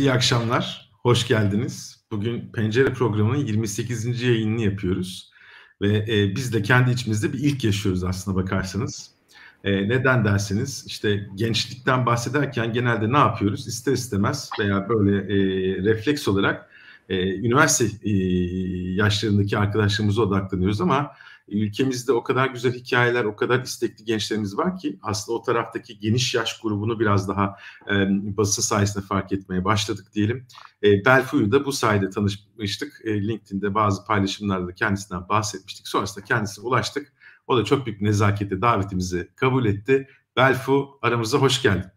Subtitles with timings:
[0.00, 0.90] Herkese iyi akşamlar.
[1.02, 2.04] Hoş geldiniz.
[2.10, 4.22] Bugün Pencere programının 28.
[4.22, 5.30] yayınını yapıyoruz.
[5.82, 9.10] Ve e, biz de kendi içimizde bir ilk yaşıyoruz aslında bakarsanız.
[9.64, 13.68] E, neden derseniz işte gençlikten bahsederken genelde ne yapıyoruz?
[13.68, 15.36] İster istemez veya böyle e,
[15.84, 16.70] refleks olarak
[17.08, 18.12] e, üniversite e,
[18.94, 21.10] yaşlarındaki arkadaşlarımıza odaklanıyoruz ama
[21.50, 26.34] ülkemizde o kadar güzel hikayeler, o kadar istekli gençlerimiz var ki aslında o taraftaki geniş
[26.34, 27.56] yaş grubunu biraz daha
[27.90, 27.94] e,
[28.36, 30.46] basın sayesinde fark etmeye başladık diyelim.
[30.82, 33.00] E, Belfu'yu da bu sayede tanışmıştık.
[33.04, 35.88] E, LinkedIn'de bazı paylaşımlarda kendisinden bahsetmiştik.
[35.88, 37.12] Sonrasında kendisine ulaştık.
[37.46, 40.08] O da çok büyük nezakete davetimizi kabul etti.
[40.36, 41.90] Belfu aramıza hoş geldin.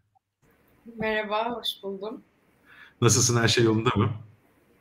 [0.98, 2.22] Merhaba, hoş buldum.
[3.00, 4.10] Nasılsın, her şey yolunda mı?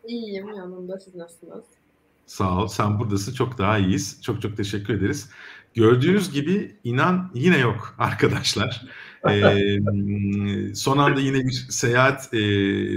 [0.08, 1.00] İyiyim, yanımda.
[1.00, 1.66] Siz nasılsınız?
[2.26, 2.68] Sağ ol.
[2.68, 3.34] Sen buradasın.
[3.34, 4.22] Çok daha iyiyiz.
[4.22, 5.30] Çok çok teşekkür ederiz.
[5.74, 8.82] Gördüğünüz gibi inan yine yok arkadaşlar.
[9.30, 12.40] Ee, son anda yine bir seyahat e,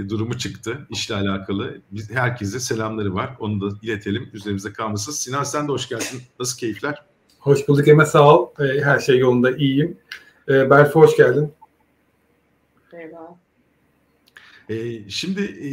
[0.09, 1.81] durumu çıktı işle alakalı.
[1.91, 3.35] Biz, herkese selamları var.
[3.39, 4.29] Onu da iletelim.
[4.33, 5.11] Üzerimizde kalmasın.
[5.11, 6.21] Sinan sen de hoş geldin.
[6.39, 7.03] Nasıl keyifler?
[7.39, 8.49] Hoş bulduk Emre sağ ol.
[8.59, 9.97] Ee, her şey yolunda iyiyim.
[10.49, 11.53] Ee, Berfu hoş geldin.
[12.93, 13.46] Merhaba.
[14.69, 15.69] E, şimdi e,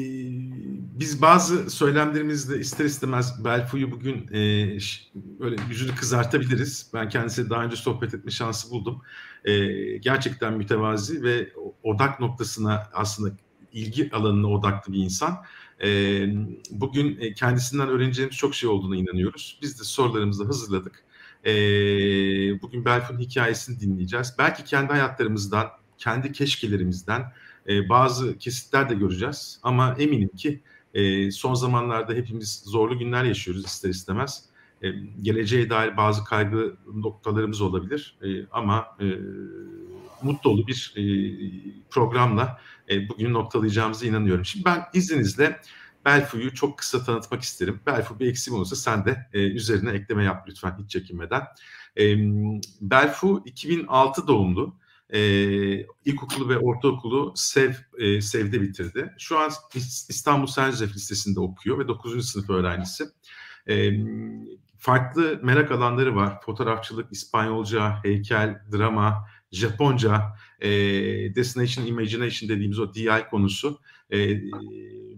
[0.99, 4.79] biz bazı söylemlerimizde ister istemez Belfu'yu bugün e,
[5.15, 6.91] böyle yüzünü kızartabiliriz.
[6.95, 9.03] Ben kendisiyle daha önce sohbet etme şansı buldum.
[9.45, 9.67] E,
[9.99, 13.37] gerçekten mütevazi ve odak noktasına aslında
[13.73, 15.37] ilgi alanına odaklı bir insan.
[15.85, 15.89] E,
[16.71, 19.59] bugün kendisinden öğreneceğimiz çok şey olduğuna inanıyoruz.
[19.63, 21.05] Biz de sorularımızı hazırladık.
[21.45, 21.53] E,
[22.63, 24.35] bugün Belfu'nun hikayesini dinleyeceğiz.
[24.39, 25.69] Belki kendi hayatlarımızdan,
[25.99, 27.33] kendi keşkelerimizden,
[27.69, 29.61] e, bazı kesitler de göreceğiz.
[29.63, 30.61] Ama eminim ki
[30.95, 34.45] e, son zamanlarda hepimiz zorlu günler yaşıyoruz ister istemez.
[34.83, 34.91] E,
[35.23, 38.19] geleceğe dair bazı kaygı noktalarımız olabilir.
[38.23, 39.07] E, ama e,
[40.23, 41.05] mutlu bir e,
[41.91, 42.61] programla
[42.91, 44.45] e, bugün noktalayacağımıza inanıyorum.
[44.45, 45.61] Şimdi ben izninizle
[46.05, 47.81] Belfu'yu çok kısa tanıtmak isterim.
[47.87, 51.43] Belfu bir eksim olursa sen de e, üzerine ekleme yap lütfen hiç çekinmeden.
[51.99, 52.17] E,
[52.81, 54.77] Belfu 2006 doğumlu
[55.11, 55.21] e,
[56.05, 59.15] ilkokulu ve ortaokulu Sev e, Sev'de bitirdi.
[59.19, 59.51] Şu an
[60.09, 62.29] İstanbul Joseph Lisesi'nde okuyor ve 9.
[62.29, 63.05] sınıf öğrencisi.
[63.69, 63.91] E,
[64.79, 66.41] farklı merak alanları var.
[66.41, 70.71] Fotoğrafçılık, İspanyolca, heykel, drama, Japonca, e,
[71.35, 73.81] Destination Imagination dediğimiz o DI konusu.
[74.13, 74.41] E,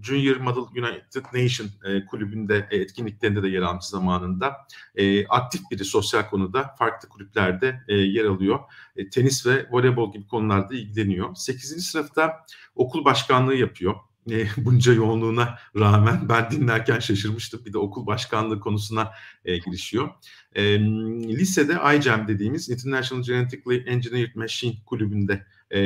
[0.02, 4.56] Junior Model United Nation e, kulübünde e, etkinliklerinde de yer almış zamanında.
[4.94, 8.58] E, aktif biri sosyal konuda farklı kulüplerde e, yer alıyor.
[8.96, 11.34] E, tenis ve voleybol gibi konularda ilgileniyor.
[11.34, 11.86] 8.
[11.86, 13.94] sınıfta okul başkanlığı yapıyor
[14.30, 17.62] e, bunca yoğunluğuna rağmen ben dinlerken şaşırmıştım.
[17.66, 19.12] Bir de okul başkanlığı konusuna
[19.44, 20.08] e, girişiyor.
[20.54, 20.80] E,
[21.28, 25.80] lisede iGEM dediğimiz International Genetically Engineered Machine kulübünde e,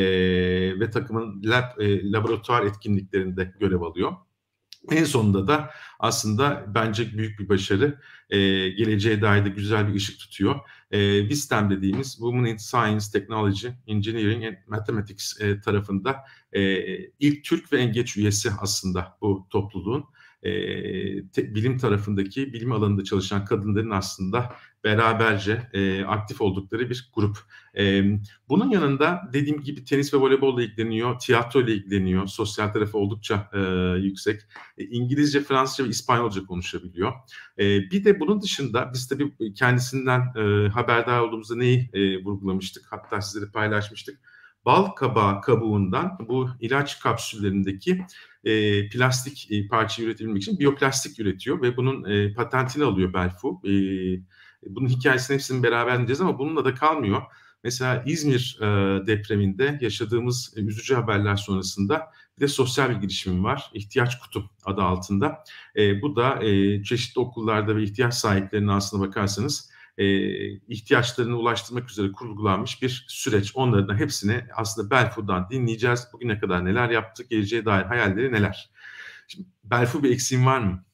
[0.80, 4.12] ve takımın lab, e, laboratuvar etkinliklerinde görev alıyor.
[4.90, 8.00] En sonunda da aslında bence büyük bir başarı.
[8.30, 8.38] E,
[8.68, 10.60] geleceğe dair de güzel bir ışık tutuyor.
[10.90, 16.16] E, WISTEM dediğimiz Women in Science, Technology, Engineering and Mathematics e, tarafında
[16.52, 16.62] e,
[17.18, 20.04] ilk Türk ve en geç üyesi aslında bu topluluğun
[20.42, 20.50] e,
[21.28, 24.52] te, bilim tarafındaki bilim alanında çalışan kadınların aslında
[24.84, 27.38] beraberce e, aktif oldukları bir grup.
[27.78, 28.04] E,
[28.48, 33.58] bunun yanında dediğim gibi tenis ve voleybolla ilgileniyor, tiyatro ile ilgileniyor, sosyal tarafı oldukça e,
[33.98, 34.40] yüksek.
[34.78, 37.12] E, İngilizce, Fransızca ve İspanyolca konuşabiliyor.
[37.58, 43.20] E, bir de bunun dışında biz tabii kendisinden e, haberdar olduğumuzda neyi e, vurgulamıştık, hatta
[43.20, 44.20] sizlere paylaşmıştık
[44.64, 48.04] bal kabağı kabuğundan bu ilaç kapsüllerindeki
[48.44, 53.60] e, plastik e, parça üretebilmek için biyoplastik üretiyor ve bunun e, patentini alıyor Belfu.
[53.64, 53.72] E,
[54.66, 57.22] bunun hikayesini hepsini beraber dinleyeceğiz ama bununla da kalmıyor.
[57.64, 58.66] Mesela İzmir e,
[59.06, 63.70] depreminde yaşadığımız e, üzücü haberler sonrasında bir de sosyal bir girişimim var.
[63.74, 65.44] İhtiyaç Kutu adı altında.
[65.76, 70.06] E, bu da e, çeşitli okullarda ve ihtiyaç sahiplerine aslına bakarsanız e,
[70.50, 73.52] ihtiyaçlarını ulaştırmak üzere kurgulanmış bir süreç.
[73.54, 76.08] Onların da hepsini aslında Belfu'dan dinleyeceğiz.
[76.12, 78.70] Bugüne kadar neler yaptık, geleceğe dair hayalleri neler?
[79.28, 80.84] Şimdi Belfu bir eksiğin var mı?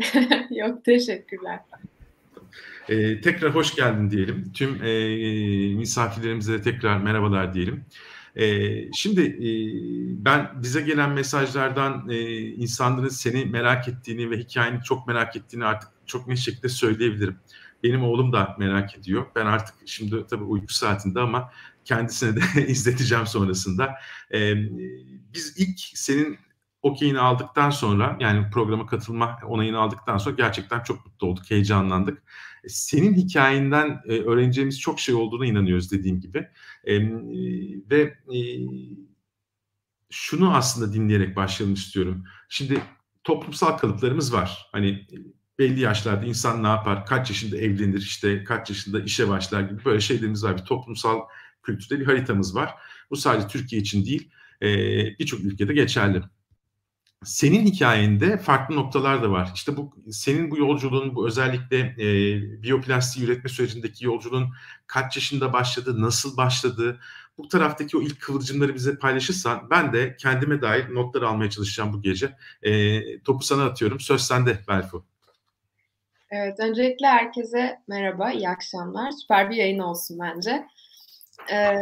[0.50, 1.60] Yok, teşekkürler.
[2.88, 4.52] Ee, tekrar hoş geldin diyelim.
[4.52, 4.90] Tüm e,
[5.74, 7.84] misafirlerimize tekrar merhabalar diyelim.
[8.36, 9.50] E, şimdi e,
[10.24, 15.88] ben bize gelen mesajlardan e, insanların seni merak ettiğini ve hikayeni çok merak ettiğini artık
[16.06, 17.36] çok net şekilde söyleyebilirim.
[17.82, 19.26] Benim oğlum da merak ediyor.
[19.34, 21.50] Ben artık şimdi tabii uyku saatinde ama
[21.84, 23.94] kendisine de izleteceğim sonrasında.
[24.34, 24.54] Ee,
[25.34, 26.38] biz ilk senin
[26.82, 32.22] okeyini aldıktan sonra yani programa katılma onayını aldıktan sonra gerçekten çok mutlu olduk, heyecanlandık.
[32.66, 36.48] Senin hikayenden e, öğreneceğimiz çok şey olduğuna inanıyoruz dediğim gibi.
[36.84, 37.00] E,
[37.90, 38.02] ve
[38.34, 38.38] e,
[40.10, 42.24] şunu aslında dinleyerek başlayalım istiyorum.
[42.48, 42.80] Şimdi
[43.24, 44.68] toplumsal kalıplarımız var.
[44.72, 45.06] Hani
[45.60, 50.00] belli yaşlarda insan ne yapar, kaç yaşında evlenir, işte kaç yaşında işe başlar gibi böyle
[50.00, 50.58] şeylerimiz var.
[50.58, 51.20] Bir toplumsal
[51.62, 52.74] kültürde bir haritamız var.
[53.10, 54.30] Bu sadece Türkiye için değil,
[55.18, 56.22] birçok ülkede geçerli
[57.24, 59.50] senin hikayende farklı noktalar da var.
[59.54, 64.48] İşte bu senin bu yolculuğun, bu özellikle e, biyoplastiği üretme sürecindeki yolculuğun
[64.86, 67.00] kaç yaşında başladı, nasıl başladı?
[67.38, 72.02] Bu taraftaki o ilk kıvılcımları bize paylaşırsan ben de kendime dair notlar almaya çalışacağım bu
[72.02, 72.36] gece.
[72.62, 74.00] E, topu sana atıyorum.
[74.00, 75.09] Söz sende Belfu.
[76.30, 79.10] Evet, öncelikle herkese merhaba, iyi akşamlar.
[79.10, 80.66] Süper bir yayın olsun bence.
[81.52, 81.74] Ee,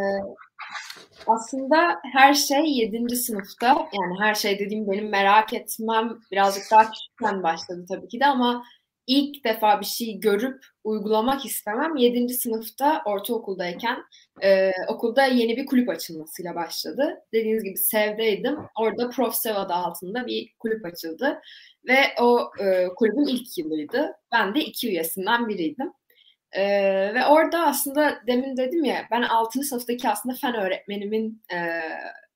[1.27, 3.17] aslında her şey 7.
[3.17, 8.27] sınıfta yani her şey dediğim benim merak etmem birazcık daha küçükken başladı tabii ki de
[8.27, 8.65] ama
[9.09, 12.29] ilk defa bir şey görüp uygulamak istemem 7.
[12.29, 13.99] sınıfta ortaokuldayken
[14.43, 17.15] e, okulda yeni bir kulüp açılmasıyla başladı.
[17.33, 18.57] Dediğiniz gibi Sev'deydim.
[18.81, 21.41] Orada Prof Sev adı altında bir kulüp açıldı
[21.89, 24.13] ve o e, kulübün ilk yılıydı.
[24.33, 25.93] Ben de iki üyesinden biriydim.
[26.53, 29.63] Ee, ve orada aslında demin dedim ya ben 6.
[29.63, 31.57] sınıftaki aslında fen öğretmenimin e,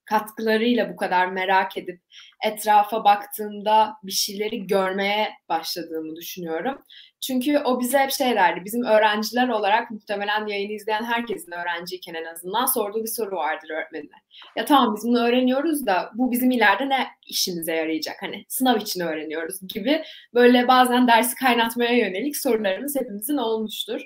[0.05, 2.01] katkılarıyla bu kadar merak edip
[2.47, 6.83] etrafa baktığımda bir şeyleri görmeye başladığımı düşünüyorum.
[7.21, 8.65] Çünkü o bize hep şey derdi.
[8.65, 14.17] Bizim öğrenciler olarak muhtemelen yayını izleyen herkesin öğrenciyken en azından sorduğu bir soru vardır öğretmenine.
[14.57, 18.17] Ya tamam biz bunu öğreniyoruz da bu bizim ileride ne işimize yarayacak?
[18.21, 20.03] Hani sınav için öğreniyoruz gibi
[20.35, 24.01] böyle bazen dersi kaynatmaya yönelik sorularımız hepimizin olmuştur.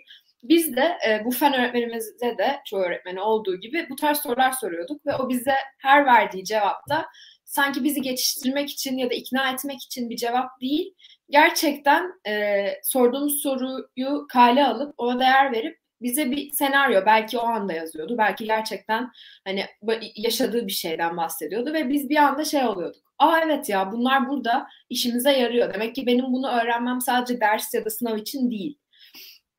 [0.48, 5.06] Biz de e, bu fen öğretmenimize de çoğu öğretmeni olduğu gibi bu tarz sorular soruyorduk
[5.06, 7.06] ve o bize her verdiği cevapta
[7.44, 10.94] sanki bizi geçiştirmek için ya da ikna etmek için bir cevap değil,
[11.30, 17.72] gerçekten e, sorduğumuz soruyu kale alıp ona değer verip bize bir senaryo belki o anda
[17.72, 18.18] yazıyordu.
[18.18, 19.10] Belki gerçekten
[19.44, 19.64] hani
[20.16, 23.02] yaşadığı bir şeyden bahsediyordu ve biz bir anda şey oluyorduk.
[23.18, 25.74] Aa evet ya bunlar burada işimize yarıyor.
[25.74, 28.78] Demek ki benim bunu öğrenmem sadece ders ya da sınav için değil.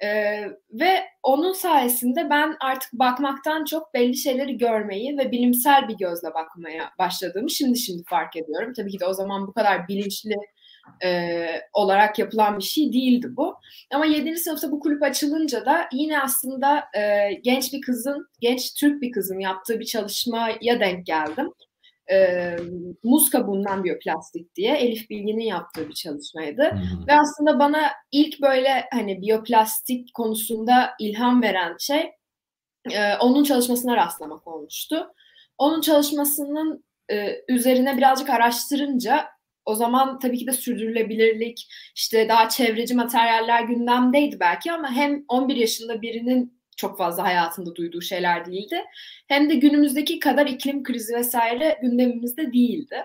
[0.03, 6.33] Ee, ve onun sayesinde ben artık bakmaktan çok belli şeyleri görmeyi ve bilimsel bir gözle
[6.33, 8.73] bakmaya başladığımı şimdi şimdi fark ediyorum.
[8.73, 10.35] Tabii ki de o zaman bu kadar bilinçli
[11.03, 13.55] e, olarak yapılan bir şey değildi bu.
[13.94, 14.38] Ama 7.
[14.38, 19.39] sınıfta bu kulüp açılınca da yine aslında e, genç bir kızın, genç Türk bir kızın
[19.39, 21.53] yaptığı bir çalışmaya denk geldim
[22.12, 22.56] e,
[23.04, 26.71] muz kabuğundan biyoplastik diye Elif Bilgin'in yaptığı bir çalışmaydı.
[26.71, 27.07] Hmm.
[27.07, 32.11] Ve aslında bana ilk böyle hani biyoplastik konusunda ilham veren şey
[32.92, 35.07] e, onun çalışmasına rastlamak olmuştu.
[35.57, 39.28] Onun çalışmasının e, üzerine birazcık araştırınca
[39.66, 45.56] o zaman tabii ki de sürdürülebilirlik, işte daha çevreci materyaller gündemdeydi belki ama hem 11
[45.56, 48.83] yaşında birinin çok fazla hayatında duyduğu şeyler değildi.
[49.27, 53.03] Hem de günümüzdeki kadar iklim krizi vesaire gündemimizde değildi.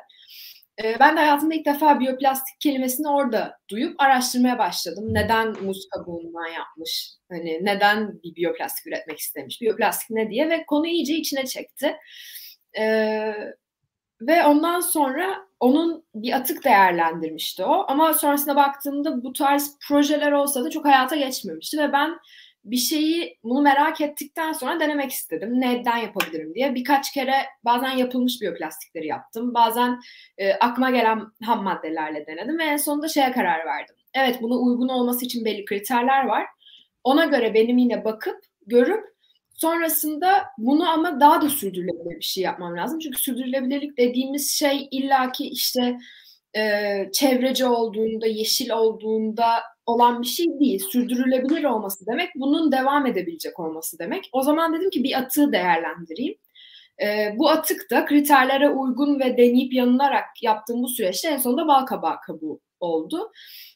[0.82, 5.04] Ee, ben de hayatımda ilk defa biyoplastik kelimesini orada duyup araştırmaya başladım.
[5.08, 7.08] Neden muz kabuğundan yapmış?
[7.30, 9.60] Hani neden bir biyoplastik üretmek istemiş?
[9.60, 11.96] Biyoplastik ne diye ve konu iyice içine çekti.
[12.78, 13.34] Ee,
[14.20, 17.84] ve ondan sonra onun bir atık değerlendirmişti o.
[17.88, 22.18] Ama sonrasında baktığımda bu tarz projeler olsa da çok hayata geçmemişti ve ben
[22.64, 25.61] bir şeyi bunu merak ettikten sonra denemek istedim.
[25.61, 26.75] Neden yapabilirim diye.
[26.75, 29.54] Birkaç kere bazen yapılmış biyoplastikleri yaptım.
[29.54, 30.00] Bazen
[30.38, 33.97] e, aklıma gelen ham maddelerle denedim ve en sonunda şeye karar verdim.
[34.14, 36.47] Evet buna uygun olması için belli kriterler var.
[37.04, 39.04] Ona göre benim yine bakıp görüp
[39.52, 42.99] sonrasında bunu ama daha da sürdürülebilir bir şey yapmam lazım.
[42.99, 45.99] Çünkü sürdürülebilirlik dediğimiz şey illaki işte
[46.57, 46.61] e,
[47.12, 49.47] çevreci olduğunda, yeşil olduğunda
[49.92, 50.78] olan bir şey değil.
[50.90, 54.30] Sürdürülebilir olması demek, bunun devam edebilecek olması demek.
[54.32, 56.34] O zaman dedim ki bir atığı değerlendireyim.
[57.02, 61.87] E, bu atık da kriterlere uygun ve deneyip yanılarak yaptığım bu süreçte en sonunda bal
[61.87, 63.30] kabağı kabuğu oldu.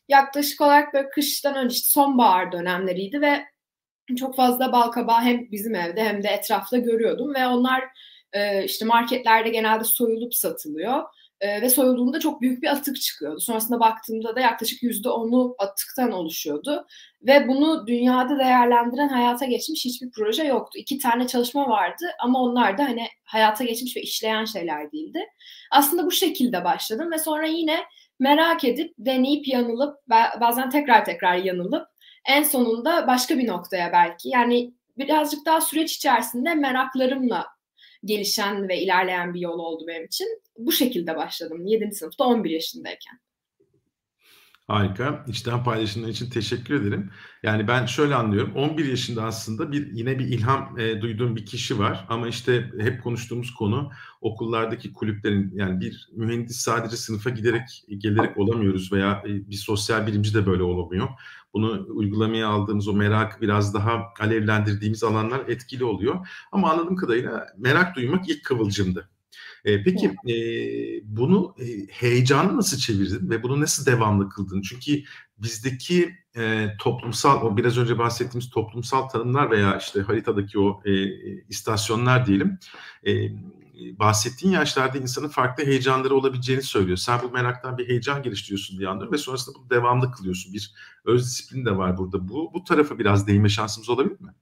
[0.08, 3.44] Yaklaşık olarak böyle kıştan önce işte sonbahar dönemleriydi ve
[4.16, 7.85] çok fazla bal kabağı hem bizim evde hem de etrafta görüyordum ve onlar
[8.32, 11.02] e, işte marketlerde genelde soyulup satılıyor
[11.40, 13.40] e, ve soyulduğunda çok büyük bir atık çıkıyordu.
[13.40, 16.87] Sonrasında baktığımda da yaklaşık yüzde onu atıktan oluşuyordu.
[17.23, 20.78] Ve bunu dünyada değerlendiren hayata geçmiş hiçbir proje yoktu.
[20.78, 25.21] İki tane çalışma vardı ama onlar da hani hayata geçmiş ve işleyen şeyler değildi.
[25.71, 27.78] Aslında bu şekilde başladım ve sonra yine
[28.19, 29.99] merak edip, deneyip yanılıp,
[30.40, 31.87] bazen tekrar tekrar yanılıp
[32.28, 37.55] en sonunda başka bir noktaya belki yani birazcık daha süreç içerisinde meraklarımla
[38.06, 40.42] gelişen ve ilerleyen bir yol oldu benim için.
[40.58, 41.94] Bu şekilde başladım 7.
[41.94, 43.18] sınıfta 11 yaşındayken.
[44.68, 45.25] Harika.
[45.28, 47.11] İçten paylaşımlar için teşekkür ederim.
[47.42, 48.52] Yani ben şöyle anlıyorum.
[48.54, 52.06] 11 yaşında aslında bir yine bir ilham e, duyduğum bir kişi var.
[52.08, 58.92] Ama işte hep konuştuğumuz konu okullardaki kulüplerin yani bir mühendis sadece sınıfa giderek gelerek olamıyoruz
[58.92, 61.08] veya e, bir sosyal bilimci de böyle olamıyor.
[61.54, 66.28] Bunu uygulamaya aldığımız o merakı biraz daha alevlendirdiğimiz alanlar etkili oluyor.
[66.52, 69.08] Ama anladığım kadarıyla merak duymak ilk kıvılcımdı.
[69.66, 70.37] E, peki e,
[71.04, 74.62] bunu e, heyecanı nasıl çevirdin ve bunu nasıl devamlı kıldın?
[74.62, 75.02] Çünkü
[75.38, 80.92] bizdeki e, toplumsal, o biraz önce bahsettiğimiz toplumsal tanımlar veya işte haritadaki o e,
[81.49, 82.58] istasyonlar diyelim,
[83.06, 83.12] e,
[83.99, 86.96] bahsettiğin yaşlarda insanın farklı heyecanları olabileceğini söylüyor.
[86.96, 90.52] Sen bu meraktan bir heyecan geliştiriyorsun diye anlıyorum ve sonrasında bunu devamlı kılıyorsun.
[90.52, 92.28] Bir öz disiplin de var burada.
[92.28, 94.35] Bu, bu tarafa biraz değinme şansımız olabilir mi?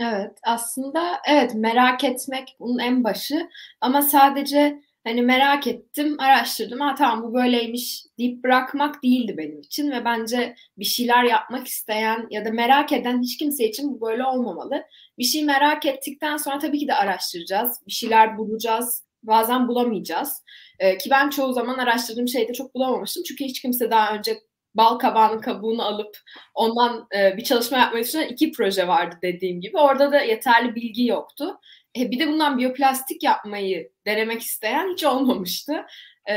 [0.00, 3.48] Evet, aslında evet merak etmek bunun en başı
[3.80, 6.80] ama sadece hani merak ettim, araştırdım.
[6.80, 12.26] Ha tamam bu böyleymiş deyip bırakmak değildi benim için ve bence bir şeyler yapmak isteyen
[12.30, 14.84] ya da merak eden hiç kimse için bu böyle olmamalı.
[15.18, 17.80] Bir şey merak ettikten sonra tabii ki de araştıracağız.
[17.86, 19.04] Bir şeyler bulacağız.
[19.22, 20.42] Bazen bulamayacağız.
[20.78, 23.22] Ee, ki ben çoğu zaman araştırdığım şeyde çok bulamamıştım.
[23.28, 24.36] Çünkü hiç kimse daha önce
[24.74, 26.18] bal kabağının kabuğunu alıp
[26.54, 29.78] ondan e, bir çalışma yapmayı düşünen iki proje vardı dediğim gibi.
[29.78, 31.60] Orada da yeterli bilgi yoktu.
[31.98, 35.86] E, bir de bundan biyoplastik yapmayı denemek isteyen hiç olmamıştı.
[36.30, 36.34] E,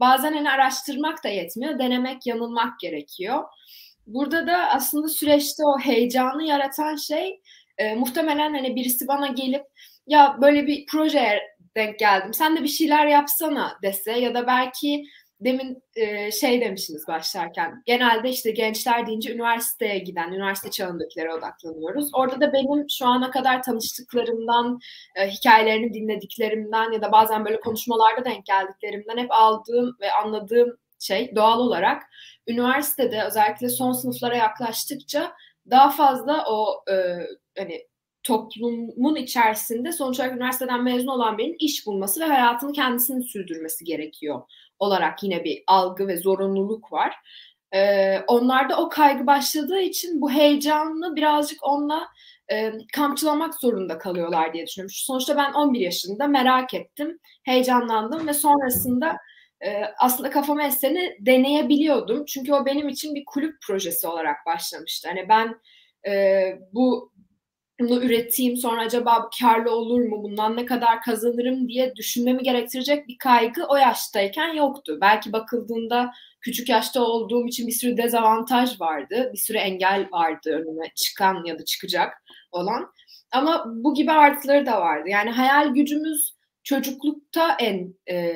[0.00, 3.44] bazen hani araştırmak da yetmiyor, denemek, yanılmak gerekiyor.
[4.06, 7.40] Burada da aslında süreçte o heyecanı yaratan şey
[7.78, 9.64] e, muhtemelen hani birisi bana gelip
[10.06, 11.42] ya böyle bir projeye
[11.76, 12.34] denk geldim.
[12.34, 15.04] Sen de bir şeyler yapsana dese ya da belki
[15.40, 22.10] demin e, şey demişsiniz başlarken genelde işte gençler deyince üniversiteye giden, üniversite çağındakilere odaklanıyoruz.
[22.12, 24.78] Orada da benim şu ana kadar tanıştıklarımdan,
[25.16, 31.36] e, hikayelerini dinlediklerimden ya da bazen böyle konuşmalarda denk geldiklerimden hep aldığım ve anladığım şey
[31.36, 32.02] doğal olarak
[32.46, 35.32] üniversitede özellikle son sınıflara yaklaştıkça
[35.70, 36.94] daha fazla o e,
[37.58, 37.86] hani
[38.22, 44.42] toplumun içerisinde sonuç olarak üniversiteden mezun olan birinin iş bulması ve hayatını kendisinin sürdürmesi gerekiyor
[44.80, 47.14] olarak yine bir algı ve zorunluluk var.
[47.74, 52.08] Ee, onlarda o kaygı başladığı için bu heyecanlı birazcık onunla
[52.52, 54.94] e, kamçılamak zorunda kalıyorlar diye düşünüyorum.
[54.94, 59.16] Sonuçta ben 11 yaşında merak ettim, heyecanlandım ve sonrasında
[59.64, 62.24] e, aslında kafama eseni deneyebiliyordum.
[62.24, 65.08] Çünkü o benim için bir kulüp projesi olarak başlamıştı.
[65.08, 65.60] Hani ben
[66.08, 67.12] e, bu
[67.80, 73.18] bunu üreteyim sonra acaba karlı olur mu bundan ne kadar kazanırım diye düşünmemi gerektirecek bir
[73.18, 74.98] kaygı o yaştayken yoktu.
[75.00, 79.30] Belki bakıldığında küçük yaşta olduğum için bir sürü dezavantaj vardı.
[79.32, 82.22] Bir sürü engel vardı önüme çıkan ya da çıkacak
[82.52, 82.92] olan.
[83.32, 85.08] Ama bu gibi artıları da vardı.
[85.08, 88.34] Yani hayal gücümüz çocuklukta en e,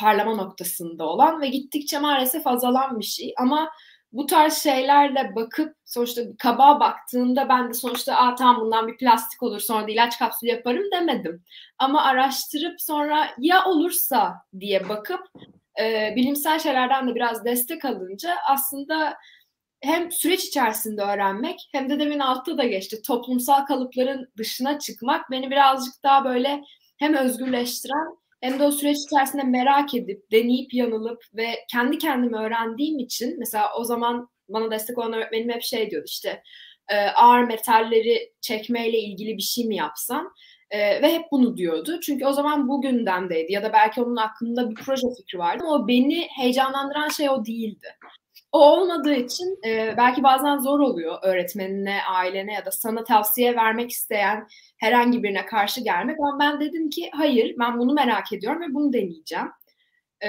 [0.00, 3.34] parlama noktasında olan ve gittikçe maalesef azalan bir şey.
[3.38, 3.70] Ama
[4.12, 9.42] bu tarz şeylerle bakıp sonuçta kabağa baktığında ben de sonuçta Aa, tamam bundan bir plastik
[9.42, 11.44] olur sonra da ilaç kapsülü yaparım demedim.
[11.78, 15.20] Ama araştırıp sonra ya olursa diye bakıp
[15.80, 19.16] e, bilimsel şeylerden de biraz destek alınca aslında
[19.80, 25.50] hem süreç içerisinde öğrenmek hem de demin altta da geçti toplumsal kalıpların dışına çıkmak beni
[25.50, 26.62] birazcık daha böyle
[26.98, 32.98] hem özgürleştiren hem de o süreç içerisinde merak edip, deneyip yanılıp ve kendi kendime öğrendiğim
[32.98, 36.42] için mesela o zaman bana destek olan öğretmenim hep şey diyordu işte
[36.88, 40.32] e, ağır metalleri çekmeyle ilgili bir şey mi yapsam?
[40.70, 42.00] E, ve hep bunu diyordu.
[42.00, 45.88] Çünkü o zaman bu gündemdeydi ya da belki onun aklında bir proje fikri vardı ama
[45.88, 47.86] beni heyecanlandıran şey o değildi.
[48.52, 53.90] O olmadığı için e, belki bazen zor oluyor öğretmenine, ailene ya da sana tavsiye vermek
[53.90, 56.16] isteyen herhangi birine karşı gelmek.
[56.20, 59.46] Ama ben dedim ki hayır ben bunu merak ediyorum ve bunu deneyeceğim.
[60.24, 60.28] E,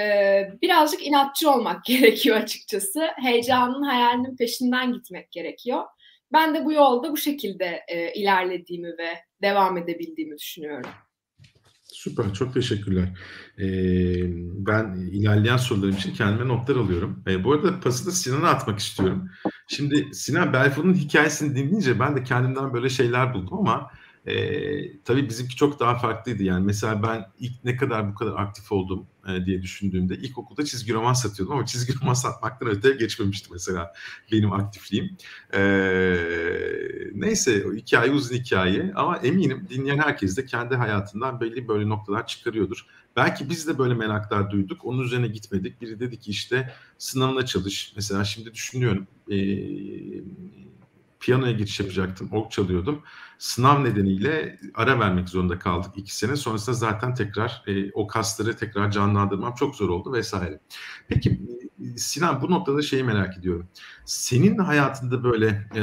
[0.62, 3.08] birazcık inatçı olmak gerekiyor açıkçası.
[3.16, 5.84] Heyecanın, hayalinin peşinden gitmek gerekiyor.
[6.32, 10.90] Ben de bu yolda bu şekilde e, ilerlediğimi ve devam edebildiğimi düşünüyorum.
[11.92, 13.18] Süper, çok teşekkürler.
[13.58, 13.64] Ee,
[14.66, 17.22] ben ilerleyen sorularım için kendime notlar alıyorum.
[17.26, 19.30] Ee, bu arada pası da Sinan'a atmak istiyorum.
[19.68, 23.90] Şimdi Sinan Belfo'nun hikayesini dinleyince ben de kendimden böyle şeyler buldum ama
[24.26, 26.42] e, tabii bizimki çok daha farklıydı.
[26.42, 30.94] Yani mesela ben ilk ne kadar bu kadar aktif oldum e, diye düşündüğümde ilkokulda çizgi
[30.94, 33.92] roman satıyordum ama çizgi roman satmaktan öte geçmemişti mesela
[34.32, 35.16] benim aktifliğim.
[35.54, 35.60] E,
[37.14, 42.86] neyse hikaye uzun hikaye ama eminim dinleyen herkes de kendi hayatından belli böyle noktalar çıkarıyordur.
[43.16, 44.84] Belki biz de böyle meraklar duyduk.
[44.84, 45.80] Onun üzerine gitmedik.
[45.80, 47.92] Biri dedi ki işte sınavına çalış.
[47.96, 49.06] Mesela şimdi düşünüyorum.
[49.30, 49.36] E,
[51.20, 52.28] piyanoya geçiş yapacaktım.
[52.32, 53.02] Org çalıyordum.
[53.42, 56.36] Sınav nedeniyle ara vermek zorunda kaldık iki sene.
[56.36, 60.60] Sonrasında zaten tekrar e, o kasları tekrar canlandırmam çok zor oldu vesaire.
[61.08, 61.40] Peki
[61.96, 63.68] Sinan bu noktada şeyi merak ediyorum.
[64.04, 65.82] Senin hayatında böyle e,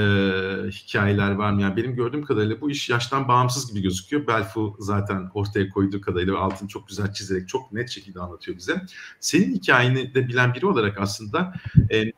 [0.69, 1.61] hikayeler var mı?
[1.61, 4.27] Yani benim gördüğüm kadarıyla bu iş yaştan bağımsız gibi gözüküyor.
[4.27, 8.81] Belfu zaten ortaya koyduğu kadarıyla ve altını çok güzel çizerek çok net şekilde anlatıyor bize.
[9.19, 11.53] Senin hikayeni de bilen biri olarak aslında
[11.91, 12.11] e,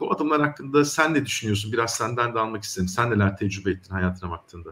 [0.00, 1.72] bu adımlar hakkında sen ne düşünüyorsun?
[1.72, 2.88] Biraz senden de almak isterim.
[2.88, 4.69] Sen neler tecrübe ettin hayatına baktığında?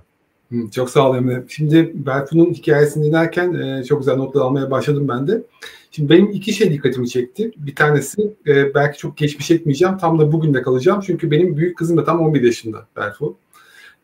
[0.73, 1.45] Çok sağ ol Emre.
[1.49, 5.43] Şimdi Berfu'nun hikayesini dinlerken e, çok güzel notlar almaya başladım ben de.
[5.91, 7.53] Şimdi benim iki şey dikkatimi çekti.
[7.57, 9.99] Bir tanesi e, belki çok geçmiş etmeyeceğim.
[9.99, 11.01] Tam da bugün de kalacağım.
[11.07, 13.37] Çünkü benim büyük kızım da tam 11 yaşında Berfu.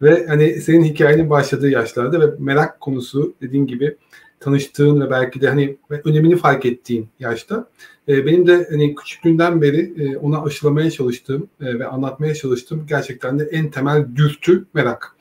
[0.02, 3.96] Ve hani senin hikayenin başladığı yaşlarda ve merak konusu dediğin gibi
[4.40, 7.68] tanıştığın ve belki de hani önemini fark ettiğin yaşta.
[8.08, 13.38] E, benim de hani küçüklüğünden beri e, ona aşılamaya çalıştığım e, ve anlatmaya çalıştığım gerçekten
[13.38, 15.16] de en temel dürtü merak.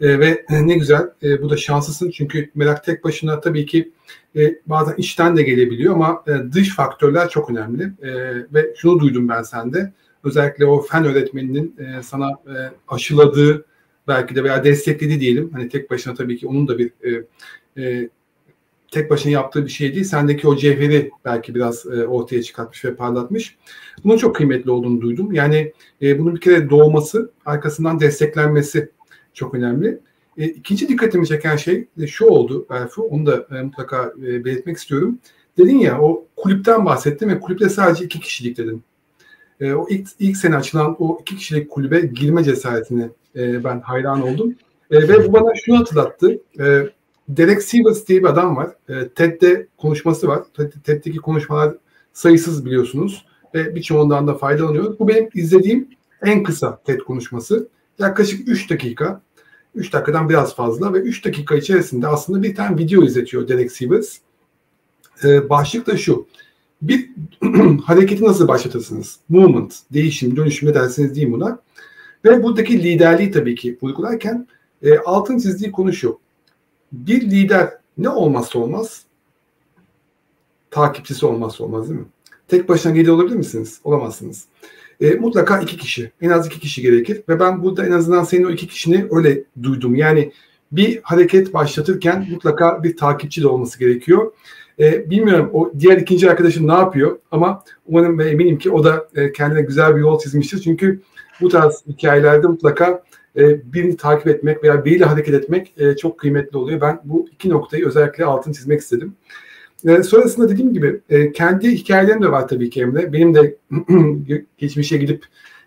[0.00, 3.92] E, ve ne güzel e, bu da şanslısın çünkü merak tek başına tabii ki
[4.36, 7.82] e, bazen içten de gelebiliyor ama e, dış faktörler çok önemli.
[8.02, 8.12] E,
[8.54, 9.92] ve şunu duydum ben sende
[10.24, 12.54] özellikle o fen öğretmeninin e, sana e,
[12.88, 13.64] aşıladığı
[14.08, 15.50] belki de veya desteklediği diyelim.
[15.52, 17.22] Hani tek başına tabii ki onun da bir e,
[17.82, 18.08] e,
[18.90, 20.04] tek başına yaptığı bir şey değil.
[20.04, 23.56] Sendeki o cevheri belki biraz e, ortaya çıkartmış ve parlatmış.
[24.04, 25.32] Bunun çok kıymetli olduğunu duydum.
[25.32, 28.90] Yani e, bunun bir kere doğması, arkasından desteklenmesi
[29.36, 29.98] çok önemli.
[30.38, 34.76] E, ikinci dikkatimi çeken şey de şu oldu Berfu, onu da e, mutlaka e, belirtmek
[34.76, 35.18] istiyorum.
[35.58, 38.82] Dedin ya o kulüpten bahsettim ve kulüpte sadece iki kişilik dedin.
[39.60, 44.22] E, o ilk, ilk sene açılan o iki kişilik kulübe girme cesaretine e, ben hayran
[44.22, 44.54] oldum.
[44.90, 46.40] E, ve bu bana şunu hatırlattı.
[46.60, 46.88] E,
[47.28, 48.70] Derek Sivers diye bir adam var.
[48.88, 50.42] E, TED'de konuşması var.
[50.84, 51.74] TED'deki konuşmalar
[52.12, 53.26] sayısız biliyorsunuz.
[53.54, 54.98] Ve birçoğundan da faydalanıyoruz.
[54.98, 55.88] Bu benim izlediğim
[56.22, 57.68] en kısa TED konuşması.
[57.98, 59.22] Yaklaşık 3 dakika.
[59.76, 64.18] 3 dakikadan biraz fazla ve 3 dakika içerisinde aslında bir tane video izletiyor Derek Sivers.
[65.24, 66.26] Ee, başlık da şu.
[66.82, 67.10] Bir
[67.84, 69.18] hareketi nasıl başlatırsınız?
[69.28, 71.58] Movement, değişim, dönüşüm dersiniz diyeyim buna.
[72.24, 74.46] Ve buradaki liderliği tabii ki uygularken
[74.82, 76.18] e, altın çizdiği konu şu.
[76.92, 79.02] Bir lider ne olmazsa olmaz?
[80.70, 82.06] Takipçisi olmazsa olmaz değil mi?
[82.48, 83.80] Tek başına lider olabilir misiniz?
[83.84, 84.44] Olamazsınız
[85.00, 87.22] e, mutlaka iki kişi, en az iki kişi gerekir.
[87.28, 89.94] Ve ben burada en azından senin o iki kişini öyle duydum.
[89.94, 90.32] Yani
[90.72, 94.32] bir hareket başlatırken mutlaka bir takipçi de olması gerekiyor.
[94.78, 99.08] E, bilmiyorum o diğer ikinci arkadaşım ne yapıyor ama umarım ve eminim ki o da
[99.14, 100.60] e, kendine güzel bir yol çizmiştir.
[100.60, 101.00] Çünkü
[101.40, 103.02] bu tarz hikayelerde mutlaka
[103.36, 106.80] e, birini takip etmek veya biriyle hareket etmek e, çok kıymetli oluyor.
[106.80, 109.14] Ben bu iki noktayı özellikle altını çizmek istedim.
[109.84, 113.12] E, sonrasında dediğim gibi e, kendi hikayelerim de var tabii ki Emre.
[113.12, 113.56] Benim de
[114.58, 115.24] geçmişe gidip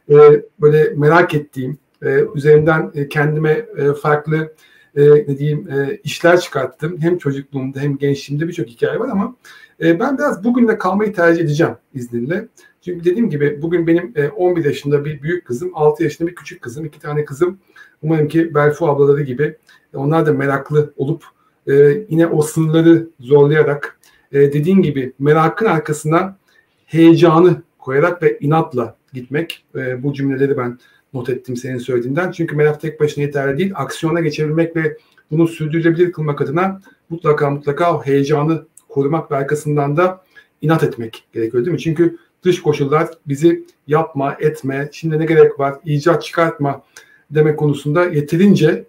[0.10, 0.16] e,
[0.62, 4.54] böyle merak ettiğim, e, üzerinden e, kendime e, farklı
[4.96, 6.98] e, ne diyeyim e, işler çıkarttım.
[7.02, 9.36] Hem çocukluğumda hem gençliğimde birçok hikaye var ama
[9.82, 12.48] e, ben biraz bugünle kalmayı tercih edeceğim izninle.
[12.82, 16.62] Çünkü dediğim gibi bugün benim e, 11 yaşında bir büyük kızım, 6 yaşında bir küçük
[16.62, 17.60] kızım, iki tane kızım.
[18.02, 19.56] Umarım ki Belfu ablaları gibi
[19.96, 21.24] onlar da meraklı olup
[21.68, 21.74] e,
[22.10, 23.99] yine o sınırları zorlayarak
[24.32, 26.38] e, dediğin gibi merakın arkasına
[26.86, 29.66] heyecanı koyarak ve inatla gitmek.
[29.76, 30.80] E, bu cümleleri ben
[31.14, 32.32] not ettim senin söylediğinden.
[32.32, 33.72] Çünkü merak tek başına yeterli değil.
[33.76, 34.98] Aksiyona geçebilmek ve
[35.32, 40.24] bunu sürdürülebilir kılmak adına mutlaka mutlaka o heyecanı korumak ve arkasından da
[40.62, 41.80] inat etmek gerekiyor değil mi?
[41.80, 46.84] Çünkü dış koşullar bizi yapma, etme, şimdi ne gerek var, icat çıkartma
[47.32, 48.86] demek konusunda yeterince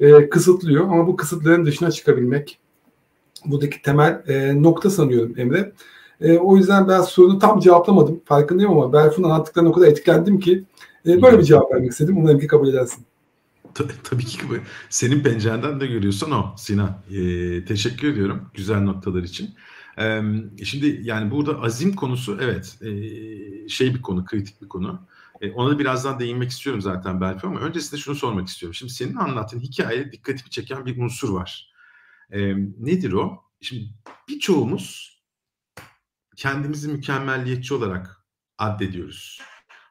[0.00, 0.84] e, kısıtlıyor.
[0.84, 2.58] Ama bu kısıtların dışına çıkabilmek,
[3.44, 5.72] buradaki temel e, nokta sanıyorum Emre.
[6.20, 8.20] E, o yüzden ben sorunu tam cevaplamadım.
[8.24, 10.64] Farkındayım ama Berfun anlattıklarına o kadar etkilendim ki
[11.06, 12.16] e, böyle bir cevap vermek istedim.
[12.18, 13.04] Umarım ki kabul edersin.
[14.04, 14.38] Tabii ki
[14.88, 16.98] senin pencerenden de görüyorsun o Sinan.
[17.10, 19.50] Ee, teşekkür ediyorum güzel noktalar için.
[19.98, 20.22] Ee,
[20.64, 22.88] şimdi yani burada azim konusu evet e,
[23.68, 25.00] şey bir konu, kritik bir konu.
[25.40, 28.74] E, ona da birazdan değinmek istiyorum zaten belki ama öncesinde şunu sormak istiyorum.
[28.74, 31.72] Şimdi senin anlattığın hikayede dikkatimi çeken bir unsur var.
[32.32, 33.44] E, nedir o?
[33.60, 33.84] Şimdi
[34.28, 35.18] birçoğumuz
[36.36, 38.24] kendimizi mükemmelliyetçi olarak
[38.58, 39.40] addediyoruz.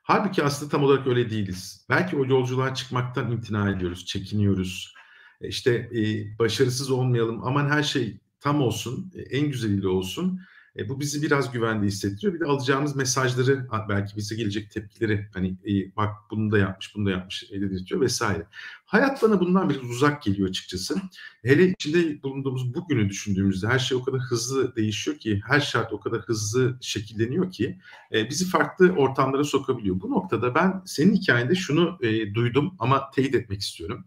[0.04, 1.86] Halbuki aslında tam olarak öyle değiliz.
[1.90, 4.94] Belki o yolculuğa çıkmaktan imtina ediyoruz, çekiniyoruz.
[5.42, 6.02] İşte e,
[6.40, 10.42] başarısız olmayalım, aman her şey tam olsun, e, en güzeliyle olsun.
[10.78, 12.34] E, bu bizi biraz güvende hissettiriyor.
[12.34, 17.06] Bir de alacağımız mesajları belki bize gelecek tepkileri hani e, bak bunu da yapmış bunu
[17.06, 18.48] da yapmış e, dedirtiyor vesaire.
[18.86, 20.96] Hayat bana bundan biraz uzak geliyor açıkçası.
[21.44, 26.00] Hele içinde bulunduğumuz bugünü düşündüğümüzde her şey o kadar hızlı değişiyor ki her şart o
[26.00, 27.78] kadar hızlı şekilleniyor ki
[28.14, 30.02] e, bizi farklı ortamlara sokabiliyor.
[30.02, 34.06] Bu noktada ben senin hikayende şunu e, duydum ama teyit etmek istiyorum.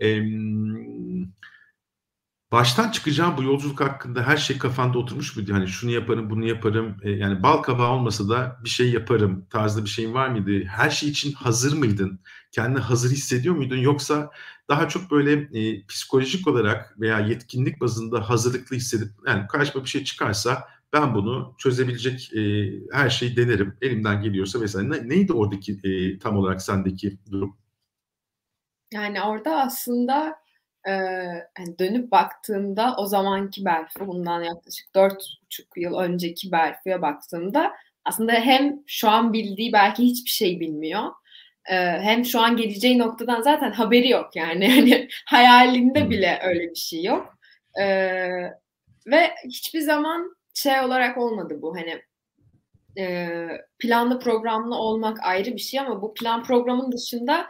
[0.00, 0.20] E,
[2.52, 5.54] baştan çıkacağım bu yolculuk hakkında her şey kafanda oturmuş muydu?
[5.54, 6.96] Hani şunu yaparım, bunu yaparım.
[7.02, 10.64] E, yani bal kabağı olmasa da bir şey yaparım tarzda bir şeyin var mıydı?
[10.68, 12.20] Her şey için hazır mıydın?
[12.52, 13.76] Kendini hazır hissediyor muydun?
[13.76, 14.30] Yoksa
[14.68, 20.04] daha çok böyle e, psikolojik olarak veya yetkinlik bazında hazırlıklı hissedip yani karşıma bir şey
[20.04, 23.76] çıkarsa ben bunu çözebilecek e, her şeyi denerim.
[23.82, 24.90] Elimden geliyorsa vesaire.
[24.90, 27.56] Ne, neydi oradaki e, tam olarak sendeki durum?
[28.92, 30.45] Yani orada aslında
[30.88, 30.92] e,
[31.58, 37.72] hani dönüp baktığımda o zamanki Berfu bundan yaklaşık dört buçuk yıl önceki Berfu'ya baktığımda
[38.04, 41.02] aslında hem şu an bildiği belki hiçbir şey bilmiyor.
[41.64, 44.68] Hem şu an geleceği noktadan zaten haberi yok yani.
[44.74, 47.34] Hani hayalinde bile öyle bir şey yok.
[49.06, 52.02] Ve hiçbir zaman şey olarak olmadı bu hani
[52.98, 57.46] e, planlı programlı olmak ayrı bir şey ama bu plan programın dışında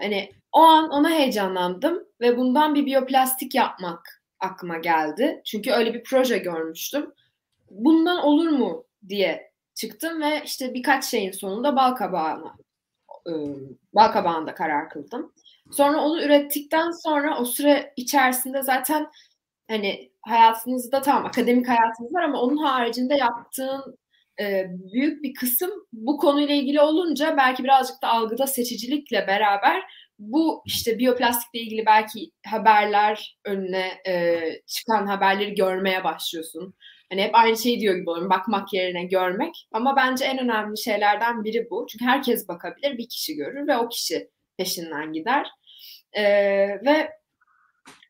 [0.00, 5.42] hani o an ona heyecanlandım ve bundan bir biyoplastik yapmak aklıma geldi.
[5.44, 7.14] Çünkü öyle bir proje görmüştüm.
[7.70, 12.56] Bundan olur mu diye çıktım ve işte birkaç şeyin sonunda bal kabağına
[13.26, 13.32] e,
[13.94, 15.32] bal kabağında karar kıldım.
[15.70, 19.06] Sonra onu ürettikten sonra o süre içerisinde zaten
[19.68, 23.98] hani hayatınızda tamam akademik hayatınız var ama onun haricinde yaptığın
[24.40, 29.82] e, büyük bir kısım bu konuyla ilgili olunca belki birazcık da algıda seçicilikle beraber
[30.30, 36.74] bu işte biyoplastikle ilgili belki haberler önüne e, çıkan haberleri görmeye başlıyorsun.
[37.10, 38.30] Hani hep aynı şeyi diyor gibi oluyorum.
[38.30, 39.68] Bakmak yerine görmek.
[39.72, 41.86] Ama bence en önemli şeylerden biri bu.
[41.90, 42.98] Çünkü herkes bakabilir.
[42.98, 45.46] Bir kişi görür ve o kişi peşinden gider.
[46.12, 46.22] E,
[46.84, 47.10] ve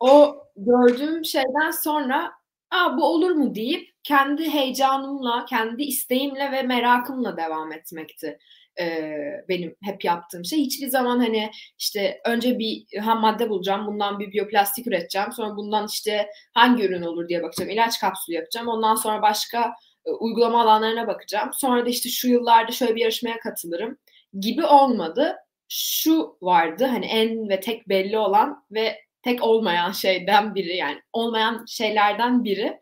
[0.00, 2.32] o gördüğüm şeyden sonra
[2.72, 8.38] Aa, bu olur mu deyip kendi heyecanımla, kendi isteğimle ve merakımla devam etmekti
[8.80, 9.16] e,
[9.48, 10.58] benim hep yaptığım şey.
[10.58, 15.86] Hiçbir zaman hani işte önce bir ham madde bulacağım, bundan bir biyoplastik üreteceğim, sonra bundan
[15.86, 19.74] işte hangi ürün olur diye bakacağım, ilaç kapsülü yapacağım, ondan sonra başka
[20.06, 21.50] e, uygulama alanlarına bakacağım.
[21.52, 23.98] Sonra da işte şu yıllarda şöyle bir yarışmaya katılırım
[24.40, 25.36] gibi olmadı.
[25.68, 31.64] Şu vardı hani en ve tek belli olan ve tek olmayan şeyden biri yani olmayan
[31.68, 32.80] şeylerden biri.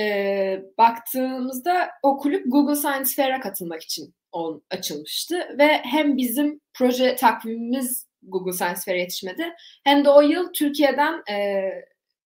[0.00, 7.16] Ee, baktığımızda o kulüp Google Science Fair'e katılmak için on, açılmıştı ve hem bizim proje
[7.16, 11.64] takvimimiz Google Science Fair'e yetişmedi hem de o yıl Türkiye'den e,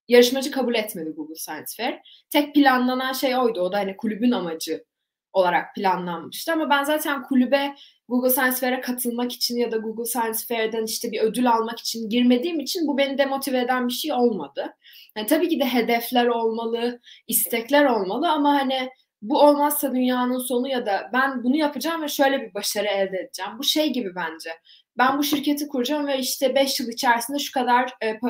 [0.09, 1.99] yarışmacı kabul etmedi Google Science Fair.
[2.31, 3.61] Tek planlanan şey oydu.
[3.61, 4.85] O da hani kulübün amacı
[5.33, 6.53] olarak planlanmıştı.
[6.53, 7.75] Ama ben zaten kulübe
[8.09, 12.09] Google Science Fair'e katılmak için ya da Google Science Fair'den işte bir ödül almak için
[12.09, 14.75] girmediğim için bu beni demotive eden bir şey olmadı.
[15.17, 18.91] Yani tabii ki de hedefler olmalı, istekler olmalı ama hani
[19.23, 23.53] bu olmazsa dünyanın sonu ya da ben bunu yapacağım ve şöyle bir başarı elde edeceğim.
[23.59, 24.51] Bu şey gibi bence.
[24.99, 28.21] Ben bu şirketi kuracağım ve işte 5 yıl içerisinde şu kadar e,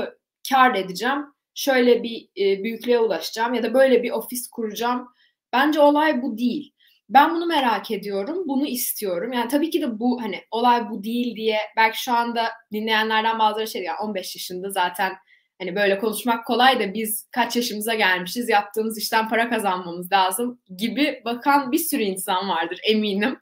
[0.48, 1.24] kar edeceğim.
[1.54, 5.08] Şöyle bir e, büyüklüğe ulaşacağım ya da böyle bir ofis kuracağım.
[5.52, 6.72] Bence olay bu değil
[7.10, 9.32] ben bunu merak ediyorum, bunu istiyorum.
[9.32, 13.68] Yani tabii ki de bu hani olay bu değil diye belki şu anda dinleyenlerden bazıları
[13.68, 15.12] şey diyor 15 yaşında zaten
[15.60, 21.22] hani böyle konuşmak kolay da biz kaç yaşımıza gelmişiz yaptığımız işten para kazanmamız lazım gibi
[21.24, 23.38] bakan bir sürü insan vardır eminim.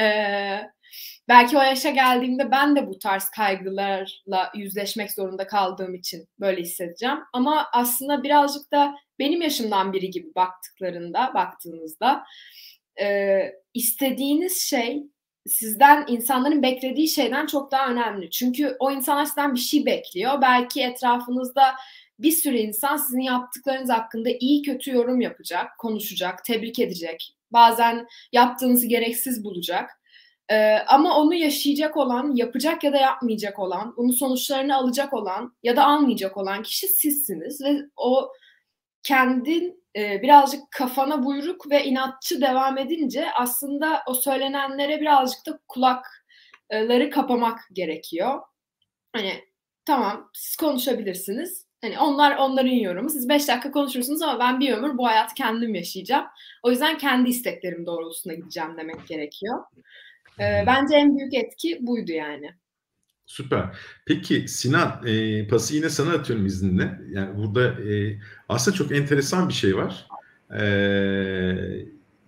[0.00, 0.60] Ee,
[1.28, 7.18] belki o yaşa geldiğimde ben de bu tarz kaygılarla yüzleşmek zorunda kaldığım için böyle hissedeceğim.
[7.32, 12.24] Ama aslında birazcık da benim yaşımdan biri gibi baktıklarında, baktığınızda
[13.00, 13.38] e,
[13.74, 15.02] istediğiniz şey
[15.46, 18.30] sizden insanların beklediği şeyden çok daha önemli.
[18.30, 20.42] Çünkü o insanlar sizden bir şey bekliyor.
[20.42, 21.74] Belki etrafınızda
[22.18, 27.36] bir sürü insan sizin yaptıklarınız hakkında iyi kötü yorum yapacak, konuşacak, tebrik edecek.
[27.50, 29.90] Bazen yaptığınızı gereksiz bulacak.
[30.50, 35.76] Ee, ama onu yaşayacak olan, yapacak ya da yapmayacak olan, bunun sonuçlarını alacak olan ya
[35.76, 38.32] da almayacak olan kişi sizsiniz ve o
[39.02, 47.10] kendin e, birazcık kafana buyruk ve inatçı devam edince aslında o söylenenlere birazcık da kulakları
[47.10, 48.40] kapamak gerekiyor.
[49.12, 49.32] Hani
[49.84, 51.66] tamam siz konuşabilirsiniz.
[51.80, 53.10] Hani onlar onların yorumu.
[53.10, 56.26] Siz beş dakika konuşursunuz ama ben bir ömür bu hayatı kendim yaşayacağım.
[56.62, 59.64] O yüzden kendi isteklerim doğrultusunda gideceğim demek gerekiyor.
[60.40, 62.50] Ee, bence en büyük etki buydu yani.
[63.26, 63.76] Süper.
[64.06, 67.00] Peki Sinan, e, pası yine sana atıyorum izninle.
[67.10, 70.06] Yani burada e, aslında çok enteresan bir şey var.
[70.58, 70.62] E,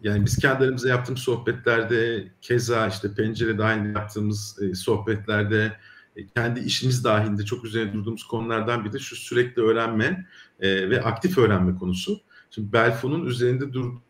[0.02, 5.72] yani biz kendi aramızda yaptığımız sohbetlerde, keza işte pencere dahilinde yaptığımız e, sohbetlerde,
[6.16, 10.26] e, kendi işimiz dahilinde çok üzerine durduğumuz konulardan biri de şu sürekli öğrenme
[10.61, 12.20] e, ve aktif öğrenme konusu.
[12.50, 14.02] Şimdi Belfo'nun üzerinde durduğu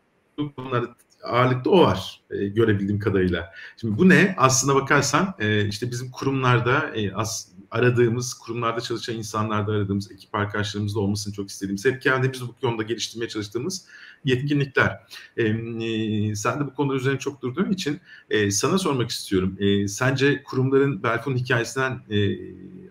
[0.55, 0.95] konularda
[1.25, 3.53] ağırlıkta o var e, görebildiğim kadarıyla.
[3.81, 4.35] Şimdi bu ne?
[4.37, 10.99] Aslına bakarsan e, işte bizim kurumlarda e, as, aradığımız, kurumlarda çalışan insanlarda aradığımız, ekip arkadaşlarımızda
[10.99, 13.85] olmasını çok istediğimiz, hep kendimiz bu konuda geliştirmeye çalıştığımız
[14.25, 14.99] yetkinlikler.
[15.37, 19.57] E, e, sen de bu konular üzerine çok durduğun için e, sana sormak istiyorum.
[19.59, 22.37] E, sence kurumların Belfon hikayesinden e,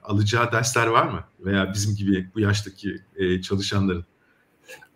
[0.02, 1.24] alacağı dersler var mı?
[1.40, 4.04] Veya bizim gibi bu yaştaki e, çalışanların?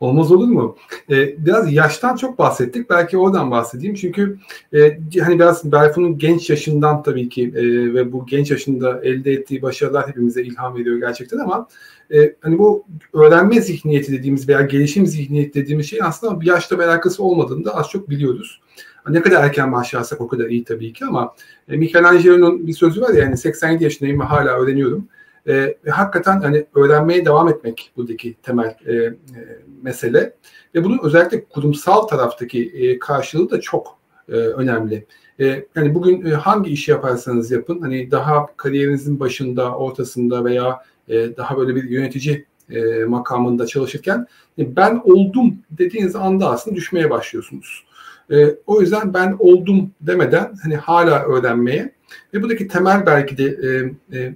[0.00, 0.76] Olmaz olur mu?
[1.11, 2.90] Ee, biraz yaştan çok bahsettik.
[2.90, 3.94] Belki oradan bahsedeyim.
[3.94, 4.38] Çünkü
[4.74, 9.62] e, hani biraz Berfun'un genç yaşından tabii ki e, ve bu genç yaşında elde ettiği
[9.62, 11.68] başarılar hepimize ilham veriyor gerçekten ama
[12.14, 17.22] e, hani bu öğrenme zihniyeti dediğimiz veya gelişim zihniyeti dediğimiz şey aslında bir yaşta alakası
[17.22, 18.61] olmadığını da az çok biliyoruz.
[19.09, 21.35] Ne kadar erken başlarsak o kadar iyi tabii ki ama
[21.68, 25.09] e, Michelangelo'nun bir sözü var ya yani 87 yaşındayım ve hala öğreniyorum.
[25.48, 29.14] E, hakikaten hani öğrenmeye devam etmek buradaki temel e, e,
[29.82, 30.34] mesele.
[30.74, 35.06] Ve bunun özellikle kurumsal taraftaki e, karşılığı da çok e, önemli.
[35.40, 41.37] E, yani bugün e, hangi işi yaparsanız yapın, hani daha kariyerinizin başında, ortasında veya e,
[41.37, 44.26] daha böyle bir yönetici e, makamında çalışırken
[44.58, 47.84] e, ben oldum dediğiniz anda aslında düşmeye başlıyorsunuz.
[48.30, 51.92] E, o yüzden ben oldum demeden hani hala öğrenmeye
[52.34, 54.34] ve buradaki temel belki de e, e,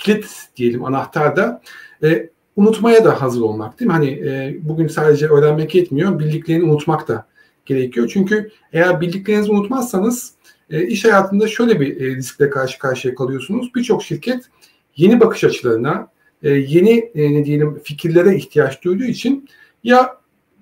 [0.00, 1.62] kilit diyelim anahtar da
[2.02, 3.92] e, unutmaya da hazır olmak değil mi?
[3.92, 7.26] Hani e, bugün sadece öğrenmek yetmiyor, bildiklerini unutmak da
[7.66, 8.10] gerekiyor.
[8.12, 10.34] Çünkü eğer bildiklerinizi unutmazsanız
[10.70, 13.74] e, iş hayatında şöyle bir e, riskle karşı karşıya kalıyorsunuz.
[13.74, 14.44] Birçok şirket
[14.96, 16.08] yeni bakış açılarına,
[16.42, 19.48] e, yeni e, ne diyelim fikirlere ihtiyaç duyduğu için
[19.84, 20.20] ya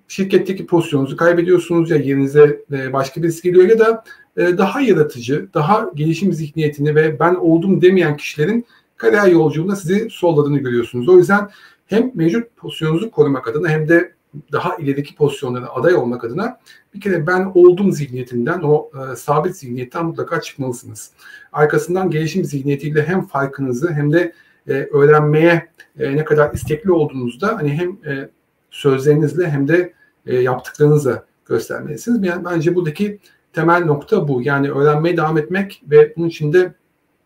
[0.08, 4.04] şirketteki pozisyonunuzu kaybediyorsunuz ya yerinize e, başka birisi geliyor ya da
[4.36, 8.66] e, daha yaratıcı, daha gelişim zihniyetini ve ben oldum demeyen kişilerin
[8.98, 11.08] kariyer yolculuğunda sizi solladığını görüyorsunuz.
[11.08, 11.50] O yüzden
[11.86, 14.12] hem mevcut pozisyonunuzu korumak adına hem de
[14.52, 16.58] daha ileriki pozisyonlara aday olmak adına
[16.94, 21.10] bir kere ben oldum zihniyetinden, o e, sabit zihniyetten mutlaka çıkmalısınız.
[21.52, 24.32] Arkasından gelişim zihniyetiyle hem farkınızı hem de
[24.68, 28.28] e, öğrenmeye e, ne kadar istekli olduğunuzda hani hem e,
[28.70, 29.92] sözlerinizle hem de
[30.26, 32.24] e, yaptıklarınızla göstermelisiniz.
[32.24, 33.18] Yani bence buradaki
[33.52, 34.42] temel nokta bu.
[34.42, 36.74] Yani öğrenmeye devam etmek ve bunun içinde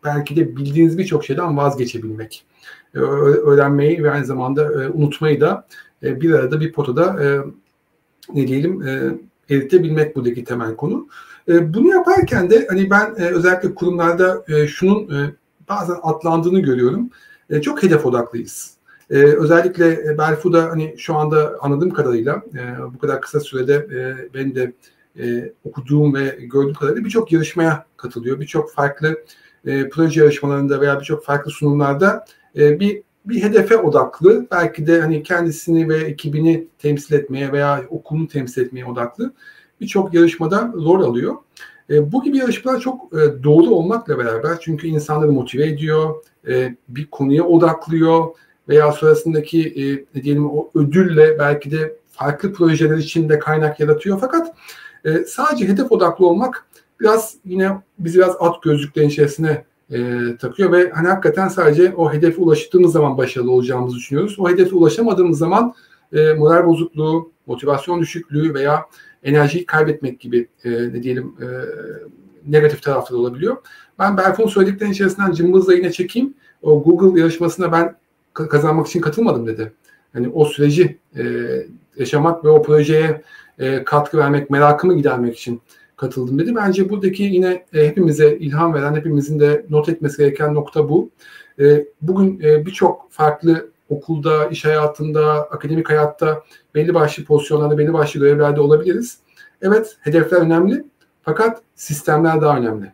[0.05, 2.45] belki de bildiğiniz birçok şeyden vazgeçebilmek.
[2.95, 5.67] E, öğrenmeyi ve aynı zamanda e, unutmayı da
[6.03, 7.15] e, bir arada bir potada
[8.33, 8.81] ne diyelim
[9.49, 11.07] eritebilmek buradaki temel konu.
[11.47, 15.09] Bunu yaparken de hani ben özellikle kurumlarda şunun
[15.69, 17.09] bazen atlandığını görüyorum.
[17.61, 18.77] Çok hedef odaklıyız.
[19.09, 24.55] Ee, özellikle Belfu'da hani şu anda anladığım kadarıyla e, bu kadar kısa sürede e, ben
[24.55, 24.73] de
[25.19, 28.39] e, okuduğum ve gördüğüm kadarıyla birçok yarışmaya katılıyor.
[28.39, 29.17] Birçok farklı
[29.65, 32.25] e, proje yarışmalarında veya birçok farklı sunumlarda
[32.57, 38.27] e, bir bir hedefe odaklı belki de hani kendisini ve ekibini temsil etmeye veya okulunu
[38.27, 39.33] temsil etmeye odaklı
[39.81, 41.35] birçok yarışmada rol alıyor.
[41.89, 46.15] E, bu gibi yarışmalar çok e, doğru olmakla beraber çünkü insanları motive ediyor,
[46.47, 48.25] e, bir konuya odaklıyor
[48.69, 54.19] veya sonrasındaki e, ne diyelim o ödülle belki de farklı projeler için de kaynak yaratıyor.
[54.21, 54.55] Fakat
[55.05, 56.65] e, sadece hedef odaklı olmak
[57.03, 62.41] biraz yine bizi biraz at gözlüklerin içerisine e, takıyor ve hani hakikaten sadece o hedefe
[62.41, 64.39] ulaştığımız zaman başarılı olacağımızı düşünüyoruz.
[64.39, 65.73] O hedefe ulaşamadığımız zaman
[66.13, 68.85] e, moral bozukluğu, motivasyon düşüklüğü veya
[69.23, 71.47] enerjiyi kaybetmek gibi e, ne diyelim e,
[72.51, 73.57] negatif tarafları olabiliyor.
[73.99, 76.33] Ben Berfun söylediklerinin içerisinden cımbızla yine çekeyim.
[76.61, 77.95] O Google yarışmasına ben
[78.33, 79.73] kazanmak için katılmadım dedi.
[80.15, 81.23] Yani o süreci e,
[81.97, 83.21] yaşamak ve o projeye
[83.59, 85.61] e, katkı vermek, merakımı gidermek için
[85.95, 86.55] katıldım dedi.
[86.55, 91.09] Bence buradaki yine e, hepimize ilham veren, hepimizin de not etmesi gereken nokta bu.
[91.59, 96.43] E, bugün e, birçok farklı okulda, iş hayatında, akademik hayatta
[96.75, 99.17] belli başlı pozisyonlarda, belli başlı görevlerde olabiliriz.
[99.61, 100.85] Evet, hedefler önemli
[101.21, 102.93] fakat sistemler daha önemli.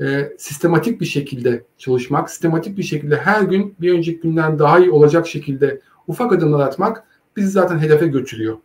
[0.00, 4.90] E, sistematik bir şekilde çalışmak, sistematik bir şekilde her gün bir önceki günden daha iyi
[4.90, 7.04] olacak şekilde ufak adımlar atmak
[7.36, 8.56] bizi zaten hedefe götürüyor.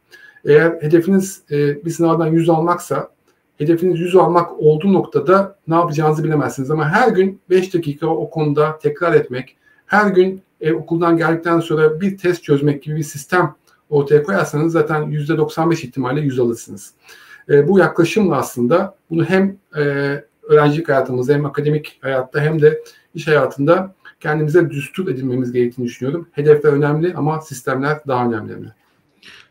[0.45, 3.09] Eğer hedefiniz e, bir sınavdan 100 almaksa
[3.59, 6.71] hedefiniz 100 almak olduğu noktada ne yapacağınızı bilemezsiniz.
[6.71, 12.01] Ama her gün 5 dakika o konuda tekrar etmek, her gün e, okuldan geldikten sonra
[12.01, 13.55] bir test çözmek gibi bir sistem
[13.89, 16.93] ortaya koyarsanız zaten %95 ihtimalle 100 alırsınız.
[17.49, 19.81] E, bu yaklaşımla aslında bunu hem e,
[20.43, 22.81] öğrencilik hayatımızda hem akademik hayatta hem de
[23.15, 26.27] iş hayatında kendimize düstur edilmemiz gerektiğini düşünüyorum.
[26.31, 28.78] Hedefler önemli ama sistemler daha önemli.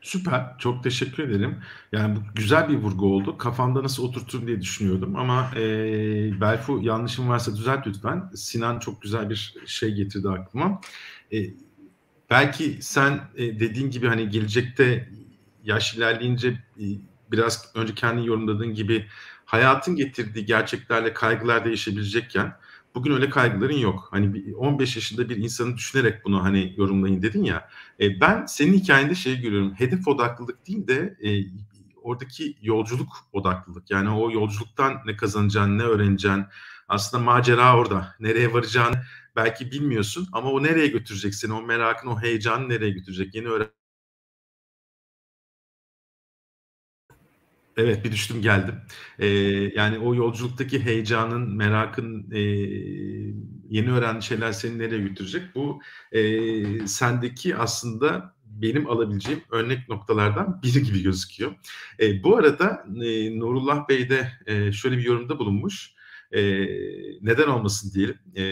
[0.08, 0.58] Süper.
[0.58, 1.58] Çok teşekkür ederim.
[1.92, 3.38] Yani bu güzel bir vurgu oldu.
[3.38, 5.60] Kafamda nasıl oturturum diye düşünüyordum ama e,
[6.40, 8.30] Belfu yanlışım varsa düzelt lütfen.
[8.34, 10.80] Sinan çok güzel bir şey getirdi aklıma.
[11.32, 11.38] E,
[12.30, 15.08] belki sen e, dediğin gibi hani gelecekte
[15.64, 16.84] yaş ilerleyince e,
[17.32, 19.06] biraz önce kendi yorumladığın gibi
[19.44, 22.52] hayatın getirdiği gerçeklerle kaygılar değişebilecekken
[22.94, 24.08] bugün öyle kaygıların yok.
[24.10, 27.68] Hani 15 yaşında bir insanı düşünerek bunu hani yorumlayın dedin ya.
[28.00, 29.74] E, ben senin hikayende şey görüyorum.
[29.74, 31.30] Hedef odaklılık değil de e,
[32.02, 33.90] oradaki yolculuk odaklılık.
[33.90, 36.44] Yani o yolculuktan ne kazanacaksın, ne öğreneceksin.
[36.88, 38.14] Aslında macera orada.
[38.20, 39.02] Nereye varacağını
[39.36, 41.52] belki bilmiyorsun ama o nereye götürecek seni?
[41.52, 43.34] O merakın, o heyecanı nereye götürecek?
[43.34, 43.77] Yeni öğren
[47.78, 48.74] Evet bir düştüm geldim.
[49.18, 49.26] Ee,
[49.76, 52.40] yani o yolculuktaki heyecanın, merakın, e,
[53.68, 55.42] yeni öğrendiğin şeyler seni nereye götürecek?
[55.54, 55.80] Bu
[56.12, 61.54] e, sendeki aslında benim alabileceğim örnek noktalardan biri gibi gözüküyor.
[62.00, 65.94] E, bu arada e, Nurullah Bey de e, şöyle bir yorumda bulunmuş.
[66.32, 66.40] E,
[67.20, 68.18] neden olmasın diyelim.
[68.36, 68.42] E,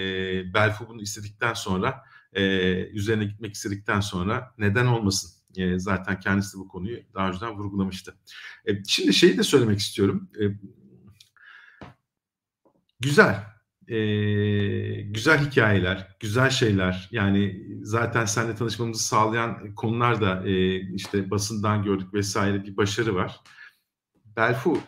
[0.54, 2.42] Belfu bunu istedikten sonra, e,
[2.86, 8.16] üzerine gitmek istedikten sonra neden olmasın e, zaten kendisi bu konuyu daha önceden vurgulamıştı.
[8.68, 10.30] E, şimdi şeyi de söylemek istiyorum.
[10.40, 10.44] E,
[13.00, 13.44] güzel,
[13.88, 13.96] e,
[15.02, 17.08] güzel hikayeler, güzel şeyler.
[17.12, 23.40] Yani zaten seninle tanışmamızı sağlayan konular da e, işte basından gördük vesaire bir başarı var.
[24.36, 24.80] Belfu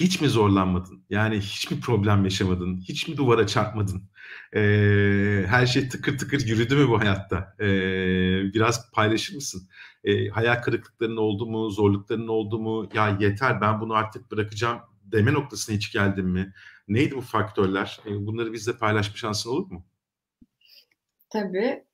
[0.00, 1.04] hiç mi zorlanmadın?
[1.10, 2.80] Yani hiç mi problem yaşamadın?
[2.80, 4.02] Hiç mi duvara çarpmadın?
[4.54, 7.54] Ee, her şey tıkır tıkır yürüdü mü bu hayatta?
[7.60, 7.64] Ee,
[8.54, 9.68] biraz paylaşır mısın?
[10.04, 11.70] Ee, hayal kırıklıkların oldu mu?
[11.70, 12.88] Zorlukların oldu mu?
[12.94, 16.52] Ya yeter ben bunu artık bırakacağım deme noktasına hiç geldin mi?
[16.88, 18.00] Neydi bu faktörler?
[18.06, 19.86] Ee, bunları bizle paylaşma şansın olur mu?
[21.30, 21.84] Tabii.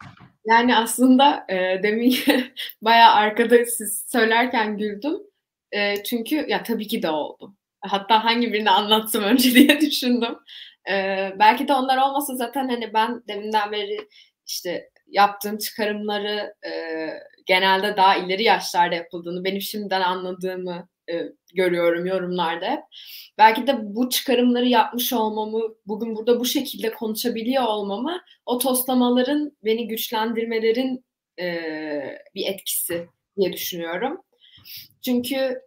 [0.46, 2.14] Yani aslında e, demin
[2.82, 5.14] bayağı arkada siz söylerken güldüm.
[5.72, 7.54] E, çünkü ya tabii ki de oldu.
[7.82, 10.38] Hatta hangi birini anlatsam önce diye düşündüm.
[10.90, 14.08] Ee, belki de onlar olmasa zaten hani ben deminden beri
[14.46, 16.70] işte yaptığım çıkarımları e,
[17.46, 21.22] genelde daha ileri yaşlarda yapıldığını, benim şimdiden anladığımı e,
[21.54, 22.82] görüyorum yorumlarda.
[23.38, 29.88] Belki de bu çıkarımları yapmış olmamı, bugün burada bu şekilde konuşabiliyor olmamı, o toslamaların beni
[29.88, 31.04] güçlendirmelerin
[31.40, 31.62] e,
[32.34, 34.22] bir etkisi diye düşünüyorum.
[35.04, 35.60] Çünkü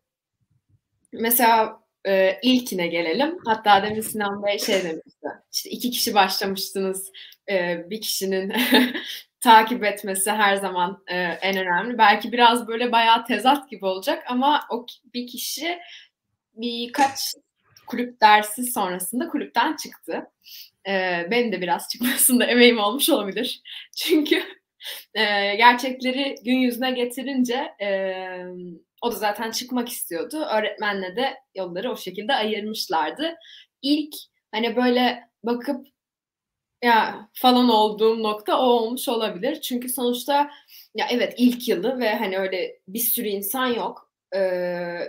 [1.14, 3.38] mesela e, ilkine gelelim.
[3.46, 5.28] Hatta demin Sinan Bey şey demişti.
[5.54, 7.12] İşte iki kişi başlamıştınız.
[7.50, 8.54] E, bir kişinin
[9.40, 11.98] takip etmesi her zaman e, en önemli.
[11.98, 15.80] Belki biraz böyle bayağı tezat gibi olacak ama o bir kişi
[16.54, 17.20] birkaç
[17.88, 20.32] kulüp dersi sonrasında kulüpten çıktı.
[20.88, 23.62] E, benim de biraz çıkmasında emeğim olmuş olabilir.
[23.98, 24.36] Çünkü
[25.14, 27.88] e, gerçekleri gün yüzüne getirince e,
[29.06, 30.38] o da zaten çıkmak istiyordu.
[30.38, 33.36] Öğretmenle de yolları o şekilde ayırmışlardı.
[33.82, 34.16] İlk
[34.52, 35.88] hani böyle bakıp
[36.84, 39.62] ya falan olduğum nokta o olmuş olabilir.
[39.62, 40.52] Çünkü sonuçta
[40.96, 44.12] ya evet ilk yılı ve hani öyle bir sürü insan yok.
[44.32, 44.42] Ee,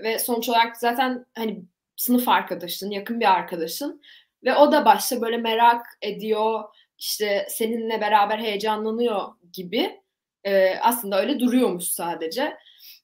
[0.03, 1.63] ve sonuç olarak zaten hani
[1.97, 4.03] sınıf arkadaşın, yakın bir arkadaşın
[4.45, 6.65] ve o da başta böyle merak ediyor,
[6.99, 10.01] işte seninle beraber heyecanlanıyor gibi.
[10.45, 12.57] Ee, aslında öyle duruyormuş sadece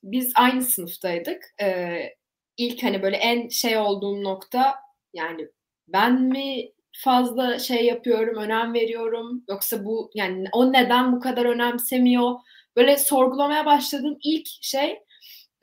[0.02, 1.42] biz aynı sınıftaydık.
[1.62, 2.14] Ee,
[2.56, 4.74] ilk hani böyle en şey olduğum nokta
[5.14, 5.48] yani
[5.88, 12.34] ben mi fazla şey yapıyorum, önem veriyorum yoksa bu yani o neden bu kadar önemsemiyor?
[12.76, 14.98] Böyle sorgulamaya başladığım ilk şey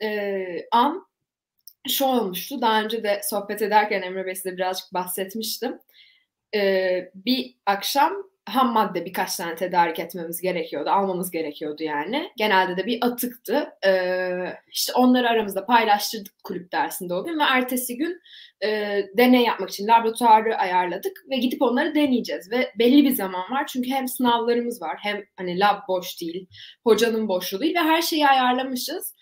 [0.02, 1.06] e, an
[1.88, 2.60] şu olmuştu.
[2.60, 5.78] Daha önce de sohbet ederken Emre Bey size birazcık bahsetmiştim.
[6.54, 12.30] Ee, bir akşam ham madde birkaç tane tedarik etmemiz gerekiyordu, almamız gerekiyordu yani.
[12.36, 13.68] Genelde de bir atıktı.
[13.86, 18.20] Ee, işte onları aramızda paylaştırdık kulüp dersinde o gün ve ertesi gün
[18.64, 23.66] e, deney yapmak için laboratuvarı ayarladık ve gidip onları deneyeceğiz ve belli bir zaman var
[23.66, 26.48] çünkü hem sınavlarımız var hem hani lab boş değil,
[26.84, 29.14] hocanın boşluğu değil ve her şeyi ayarlamışız.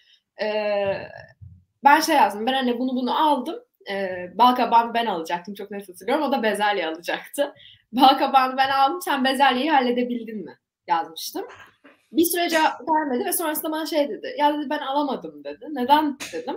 [0.43, 0.95] Ee,
[1.85, 3.57] ben şey yazdım, ben hani bunu bunu aldım
[3.91, 6.25] e, bal ben alacaktım çok net hatırlıyorum.
[6.25, 7.55] O da bezelye alacaktı.
[7.93, 10.59] Bal ben aldım sen bezelyeyi halledebildin mi?
[10.87, 11.45] Yazmıştım.
[12.13, 14.35] Bir süre cevap vermedi ve sonrasında bana şey dedi.
[14.39, 15.67] Ya dedi ben alamadım dedi.
[15.71, 16.57] Neden dedim.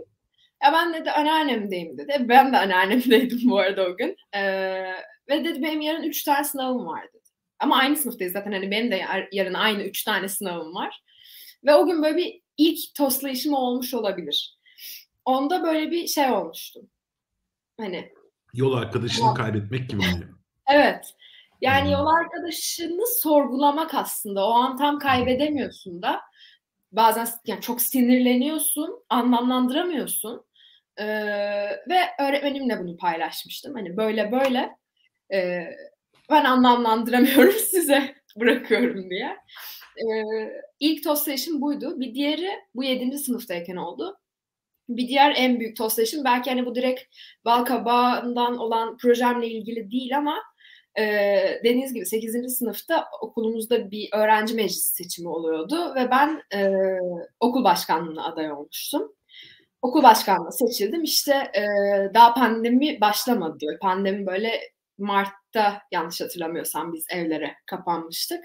[0.63, 2.26] Ya ben dedi anneannemdeyim dedi.
[2.30, 4.15] Ben de anneannemdeydim bu arada o gün.
[4.36, 4.41] Ee,
[5.30, 7.24] ve dedi benim yarın üç tane sınavım var dedi.
[7.59, 9.01] Ama aynı sınıftayız zaten hani benim de
[9.32, 11.01] yarın aynı üç tane sınavım var.
[11.65, 14.57] Ve o gün böyle bir ilk toslayışım olmuş olabilir.
[15.26, 16.82] Onda böyle bir şey olmuştu.
[17.80, 18.13] Hani
[18.53, 19.34] yol arkadaşını ya.
[19.34, 20.30] kaybetmek gibi oluyor.
[20.74, 21.15] Evet.
[21.61, 21.91] Yani hmm.
[21.91, 24.47] yol arkadaşını sorgulamak aslında.
[24.47, 26.22] O an tam kaybedemiyorsun da.
[26.91, 30.45] Bazen yani çok sinirleniyorsun, anlamlandıramıyorsun.
[30.97, 31.05] Ee,
[31.89, 33.74] ve öğretmenimle bunu paylaşmıştım.
[33.74, 34.78] Hani böyle böyle
[35.34, 35.63] e,
[36.30, 39.38] ben anlamlandıramıyorum size bırakıyorum diye.
[39.97, 41.99] Ee, ilk tost buydu.
[41.99, 44.20] Bir diğeri bu yedinci sınıftayken oldu.
[44.90, 47.02] Bir diğer en büyük toslaşım belki hani bu direkt
[47.46, 50.36] bal kabağından olan projemle ilgili değil ama
[51.00, 51.04] e,
[51.64, 52.58] dediğiniz gibi 8.
[52.58, 56.72] sınıfta okulumuzda bir öğrenci meclisi seçimi oluyordu ve ben e,
[57.40, 59.12] okul başkanlığına aday olmuştum.
[59.82, 61.04] Okul başkanlığı seçildim.
[61.04, 61.64] İşte e,
[62.14, 63.78] daha pandemi başlamadı.
[63.82, 64.62] Pandemi böyle
[64.98, 68.44] Mart'ta yanlış hatırlamıyorsam biz evlere kapanmıştık.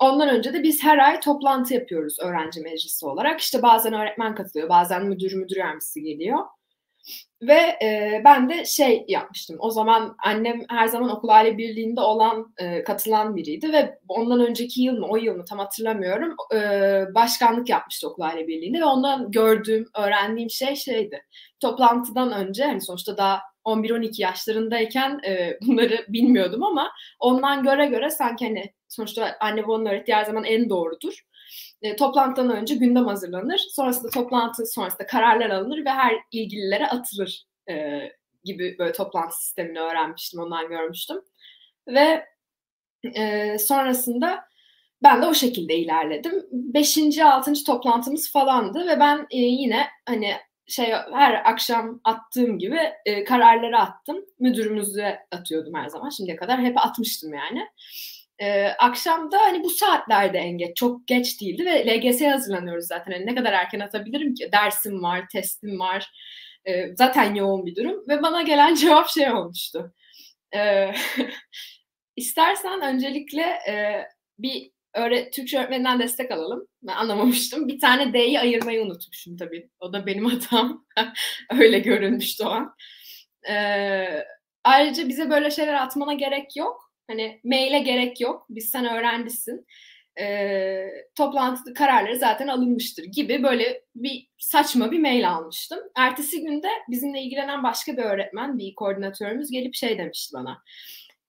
[0.00, 3.40] Ondan önce de biz her ay toplantı yapıyoruz öğrenci meclisi olarak.
[3.40, 6.38] İşte bazen öğretmen katılıyor, bazen müdür müdür yardımcısı geliyor.
[7.42, 9.56] Ve e, ben de şey yapmıştım.
[9.60, 14.82] O zaman annem her zaman okul aile birliğinde olan, e, katılan biriydi ve ondan önceki
[14.82, 16.36] yıl mı, o yıl mı tam hatırlamıyorum.
[16.54, 16.58] E,
[17.14, 21.22] başkanlık yapmıştı okul aile birliğinde ve ondan gördüğüm, öğrendiğim şey şeydi.
[21.60, 28.46] Toplantıdan önce hani sonuçta daha 11-12 yaşlarındayken e, bunları bilmiyordum ama ondan göre göre sanki
[28.46, 31.26] hani sonuçta anne babanın öğrettiği her zaman en doğrudur.
[31.82, 33.58] E, toplantıdan önce gündem hazırlanır.
[33.70, 38.02] Sonrasında toplantı sonrasında kararlar alınır ve her ilgililere atılır e,
[38.44, 41.20] gibi böyle toplantı sistemini öğrenmiştim, ondan görmüştüm.
[41.88, 42.26] Ve
[43.14, 44.44] e, sonrasında
[45.02, 46.46] ben de o şekilde ilerledim.
[46.52, 50.32] Beşinci, altıncı toplantımız falandı ve ben e, yine hani
[50.68, 54.24] şey her akşam attığım gibi e, kararları attım.
[54.40, 56.10] Müdürümüze atıyordum her zaman.
[56.10, 57.68] Şimdiye kadar hep atmıştım yani.
[58.38, 63.12] E, akşam da hani bu saatlerde en geç, çok geç değildi ve LGS'ye hazırlanıyoruz zaten.
[63.12, 64.48] Yani ne kadar erken atabilirim ki?
[64.52, 66.10] Dersim var, testim var.
[66.64, 69.94] E, zaten yoğun bir durum ve bana gelen cevap şey olmuştu.
[70.56, 70.90] E,
[72.16, 74.04] istersen öncelikle e,
[74.38, 76.66] bir öğret Türkçe öğretmeninden destek alalım.
[76.82, 77.68] Ben anlamamıştım.
[77.68, 79.70] Bir tane D'yi ayırmayı unutmuşum tabii.
[79.80, 80.86] O da benim hatam.
[81.58, 82.74] Öyle görünmüştü o an.
[83.48, 84.24] Ee,
[84.64, 86.92] ayrıca bize böyle şeyler atmana gerek yok.
[87.08, 88.46] Hani maile gerek yok.
[88.50, 89.66] Biz sen öğrencisin.
[90.20, 95.78] Ee, toplantı kararları zaten alınmıştır gibi böyle bir saçma bir mail almıştım.
[95.96, 100.62] Ertesi günde bizimle ilgilenen başka bir öğretmen, bir koordinatörümüz gelip şey demişti bana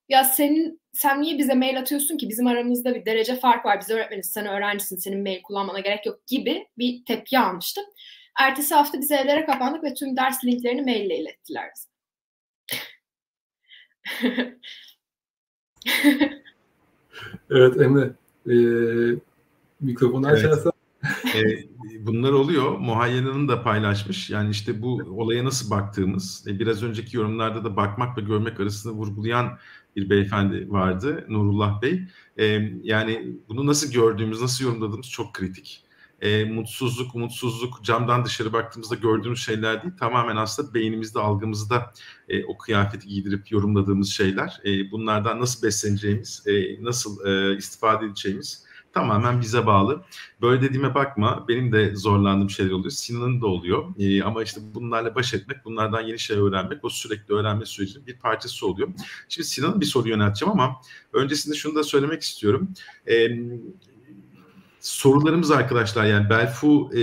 [0.10, 3.90] ya senin sen niye bize mail atıyorsun ki bizim aramızda bir derece fark var biz
[3.90, 7.84] öğretmeniz sen öğrencisin senin mail kullanmana gerek yok gibi bir tepki almıştım.
[8.40, 11.88] Ertesi hafta biz evlere kapandık ve tüm ders linklerini maille ilettiler bize.
[17.52, 18.12] evet Emre
[18.48, 18.56] e,
[19.80, 20.46] mikrofonu evet.
[20.46, 20.72] açarsan
[21.36, 21.42] e,
[22.00, 22.78] bunlar oluyor.
[22.78, 24.30] Muhayyena'nın da paylaşmış.
[24.30, 28.94] Yani işte bu olaya nasıl baktığımız, e, biraz önceki yorumlarda da bakmak ve görmek arasında
[28.94, 29.58] vurgulayan
[29.98, 32.02] bir beyefendi vardı, Nurullah Bey.
[32.40, 32.46] E,
[32.84, 35.84] yani bunu nasıl gördüğümüz, nasıl yorumladığımız çok kritik.
[36.22, 39.94] E, mutsuzluk, umutsuzluk, camdan dışarı baktığımızda gördüğümüz şeyler değil.
[40.00, 41.94] Tamamen aslında beynimizde, algımızda
[42.30, 44.62] e, o kıyafeti giydirip yorumladığımız şeyler.
[44.66, 48.67] E, bunlardan nasıl besleneceğimiz, e, nasıl e, istifade edeceğimiz
[48.98, 50.04] tamamen bize bağlı.
[50.42, 51.46] Böyle dediğime bakma.
[51.48, 52.92] Benim de zorlandığım şeyler oluyor.
[52.92, 53.86] Sinan'ın da oluyor.
[54.00, 58.18] Ee, ama işte bunlarla baş etmek, bunlardan yeni şey öğrenmek o sürekli öğrenme sürecinin bir
[58.20, 58.90] parçası oluyor.
[59.30, 60.82] Şimdi Sinan'a bir soru yönelteceğim ama
[61.14, 62.70] öncesinde şunu da söylemek istiyorum.
[63.10, 63.28] Ee,
[64.80, 67.02] sorularımız arkadaşlar yani Belfu e,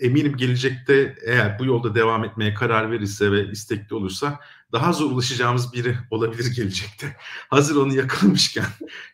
[0.00, 4.40] eminim gelecekte eğer bu yolda devam etmeye karar verirse ve istekli olursa
[4.74, 7.16] daha zor ulaşacağımız biri olabilir gelecekte.
[7.50, 8.66] Hazır onu yakalamışken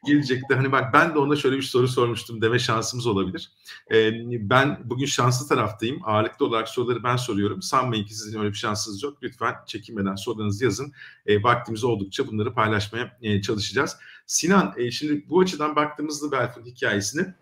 [0.07, 3.51] gelecekte hani bak ben de ona şöyle bir soru sormuştum deme şansımız olabilir.
[3.93, 4.11] Ee,
[4.51, 6.01] ben bugün şanslı taraftayım.
[6.05, 7.63] Ağırlıklı olarak soruları ben soruyorum.
[7.63, 9.19] Sanmayın ki sizin öyle bir şansınız yok.
[9.23, 10.93] Lütfen çekinmeden sorularınızı yazın.
[11.27, 13.97] E, vaktimiz oldukça bunları paylaşmaya e, çalışacağız.
[14.27, 17.35] Sinan e, şimdi bu açıdan baktığımızda Belfun hikayesini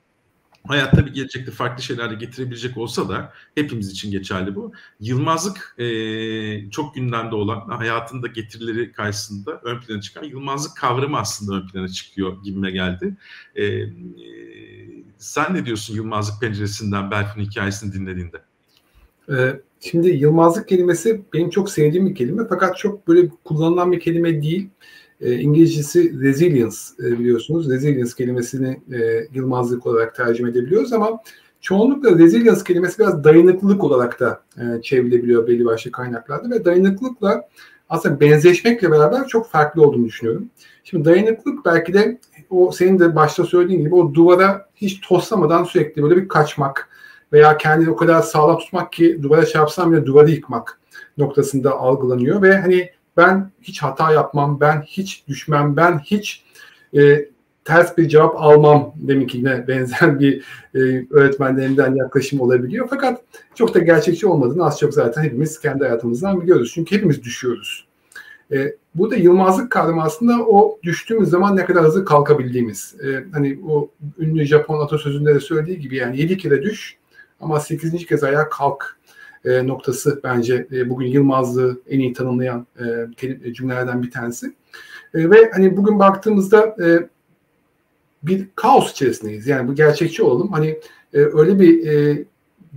[0.68, 4.72] hayatta bir gelecekte farklı şeyler de getirebilecek olsa da hepimiz için geçerli bu.
[5.00, 11.68] Yılmazlık e, çok gündemde olan hayatında getirileri karşısında ön plana çıkan yılmazlık kavramı aslında ön
[11.68, 13.16] plana çıkıyor gibime geldi.
[13.54, 13.88] E, e,
[15.18, 18.42] sen ne diyorsun Yılmazlık penceresinden Berfin hikayesini dinlediğinde?
[19.30, 24.42] Ee, şimdi Yılmazlık kelimesi benim çok sevdiğim bir kelime fakat çok böyle kullanılan bir kelime
[24.42, 24.68] değil.
[25.20, 27.70] E, İngilizcesi resilience e, biliyorsunuz.
[27.70, 31.22] Resilience kelimesini e, yılmazlık olarak tercüme edebiliyoruz ama
[31.60, 37.48] çoğunlukla resilience kelimesi biraz dayanıklılık olarak da e, çevrilebiliyor belli başlı kaynaklarda ve dayanıklılıkla
[37.88, 40.50] aslında benzeşmekle beraber çok farklı olduğunu düşünüyorum.
[40.84, 42.18] Şimdi dayanıklılık belki de
[42.50, 46.88] o senin de başta söylediğin gibi o duvara hiç toslamadan sürekli böyle bir kaçmak
[47.32, 50.80] veya kendini o kadar sağlam tutmak ki duvara çarpsam bile duvarı yıkmak
[51.18, 56.44] noktasında algılanıyor ve hani ben hiç hata yapmam, ben hiç düşmem, ben hiç
[56.96, 57.28] e,
[57.64, 60.44] ters bir cevap almam deminkine benzer bir
[60.74, 62.86] e, öğretmenlerinden yaklaşım olabiliyor.
[62.90, 63.20] Fakat
[63.54, 66.70] çok da gerçekçi olmadığını az çok zaten hepimiz kendi hayatımızdan biliyoruz.
[66.74, 67.86] Çünkü hepimiz düşüyoruz.
[68.52, 72.94] E, burada yılmazlık kavramı aslında o düştüğümüz zaman ne kadar hızlı kalkabildiğimiz.
[73.04, 76.96] E, hani o ünlü Japon atasözünde de söylediği gibi yani yedi kere düş
[77.40, 78.97] ama sekizinci kez ayağa kalk
[79.44, 82.66] e, noktası bence e, bugün Yılmazlığı en iyi tanımlayan
[83.44, 84.46] e, cümlelerden bir tanesi.
[85.14, 87.08] E, ve hani bugün baktığımızda e,
[88.22, 89.46] bir kaos içerisindeyiz.
[89.46, 90.52] Yani bu gerçekçi olalım.
[90.52, 90.68] Hani
[91.14, 92.24] e, öyle bir e,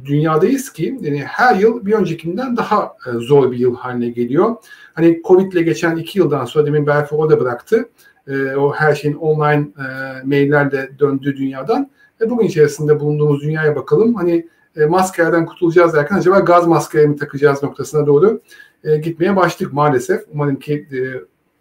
[0.06, 4.56] dünyadayız ki yani her yıl bir öncekinden daha e, zor bir yıl haline geliyor.
[4.94, 7.90] Hani Covid ile geçen iki yıldan sonra demin Berfi o da bıraktı.
[8.28, 9.84] E, o her şeyin online e,
[10.24, 11.92] maillerle döndüğü dünyadan.
[12.22, 14.16] E, bugün içerisinde bulunduğumuz dünyaya bakalım.
[14.16, 14.48] Hani
[14.78, 18.42] e, maskelerden kurtulacağız derken acaba gaz maskeleri mi takacağız noktasına doğru
[18.84, 20.22] e, gitmeye başladık maalesef.
[20.34, 21.00] Umarım ki e,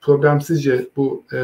[0.00, 1.38] problemsizce bu e,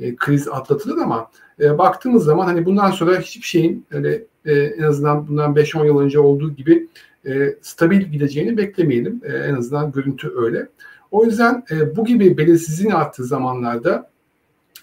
[0.00, 1.30] e, kriz atlatılır ama
[1.60, 5.98] e, baktığımız zaman hani bundan sonra hiçbir şeyin öyle e, en azından bundan 5-10 yıl
[5.98, 6.88] önce olduğu gibi
[7.26, 9.20] e, stabil gideceğini beklemeyelim.
[9.24, 10.68] E, en azından görüntü öyle.
[11.10, 14.10] O yüzden e, bu gibi belirsizliğin arttığı zamanlarda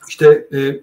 [0.07, 0.79] işte e,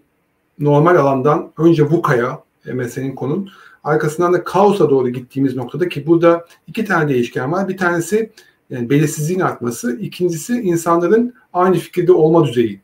[0.58, 3.50] normal alandan önce VUCA'ya e, meselenin konun
[3.86, 7.68] arkasından da kaosa doğru gittiğimiz noktada ki burada iki tane değişken var.
[7.68, 8.30] Bir tanesi
[8.70, 12.80] yani belirsizliğin artması, ikincisi insanların aynı fikirde olma düzeyi.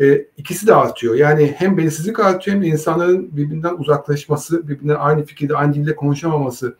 [0.00, 1.14] E, ikisi de artıyor.
[1.14, 6.76] Yani hem belirsizlik artıyor hem de insanların birbirinden uzaklaşması, birbirine aynı fikirde, aynı dilde konuşamaması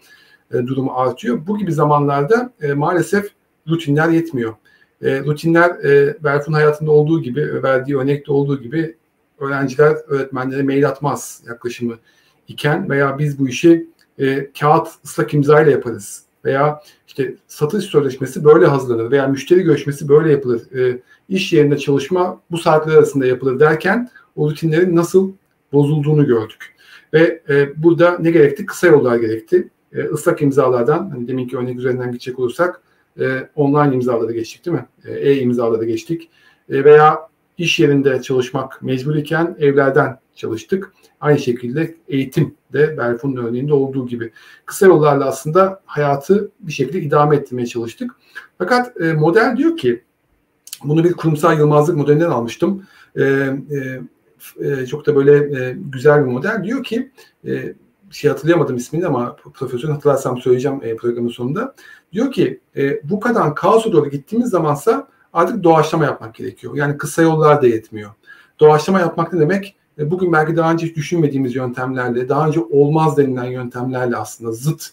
[0.55, 1.47] e, durumu artıyor.
[1.47, 3.31] Bu gibi zamanlarda e, maalesef
[3.69, 4.55] rutinler yetmiyor.
[5.03, 8.97] E, rutinler e, Berfun hayatında olduğu gibi, verdiği örnekte olduğu gibi
[9.39, 11.95] öğrenciler öğretmenlere mail atmaz yaklaşımı
[12.53, 13.87] iken veya biz bu işi
[14.19, 20.09] e, kağıt ıslak imza ile yaparız veya işte satış sözleşmesi böyle hazırlanır veya müşteri görüşmesi
[20.09, 20.73] böyle yapılır.
[20.79, 25.33] E, iş yerinde çalışma bu saatler arasında yapılır derken o rutinlerin nasıl
[25.73, 26.75] bozulduğunu gördük.
[27.15, 28.67] Ve e, burada ne gerekti?
[28.67, 29.69] Kısa yollar gerekti.
[29.93, 32.83] E, ıslak imzalardan, hani deminki örnek üzerinden gidecek olursak
[33.21, 34.87] e, online imzaları geçtik değil mi?
[35.05, 36.31] E, e-imzaları geçtik.
[36.71, 37.29] E, veya
[37.59, 40.93] iş yerinde çalışmak mecbur iken evlerden çalıştık.
[41.23, 44.33] Aynı şekilde eğitim de Berfun'un örneğinde olduğu gibi.
[44.67, 48.11] Kısa yollarla aslında hayatı bir şekilde idame ettirmeye çalıştık.
[48.59, 50.03] Fakat e, model diyor ki,
[50.85, 52.87] bunu bir kurumsal yılmazlık modelinden almıştım.
[53.17, 54.01] E, e,
[54.61, 56.65] e, çok da böyle e, güzel bir model.
[56.65, 57.11] Diyor ki,
[57.47, 57.75] e,
[58.11, 61.75] şey hatırlayamadım ismini ama profesörün hatırlarsam söyleyeceğim e, programın sonunda.
[62.13, 66.75] Diyor ki e, bu kadar kaosa doğru gittiğimiz zamansa artık doğaçlama yapmak gerekiyor.
[66.77, 68.11] Yani kısa yollar da yetmiyor.
[68.61, 69.77] Doğaçlama yapmak ne demek?
[70.11, 74.91] Bugün belki daha önce hiç düşünmediğimiz yöntemlerle, daha önce olmaz denilen yöntemlerle aslında zıt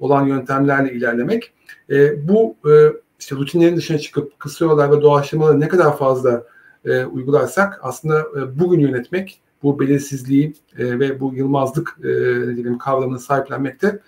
[0.00, 1.52] olan yöntemlerle ilerlemek.
[1.90, 2.72] E, bu e,
[3.20, 6.44] işte rutinlerin dışına çıkıp kısa yollar ve doğaçlamaları ne kadar fazla
[6.84, 12.02] e, uygularsak aslında e, bugün yönetmek, bu belirsizliği e, ve bu yılmazlık e,
[12.54, 14.00] diyelim kavramını sahiplenmek de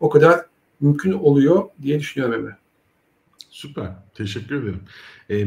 [0.00, 0.46] o kadar
[0.80, 2.56] mümkün oluyor diye düşünüyorum Emre.
[3.50, 3.90] Süper.
[4.14, 4.80] Teşekkür ederim.
[5.30, 5.46] Ee,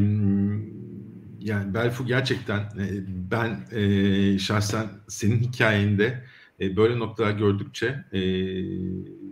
[1.40, 6.24] yani Belfu gerçekten e, ben e, şahsen senin hikayende
[6.60, 8.20] e, böyle noktalar gördükçe e,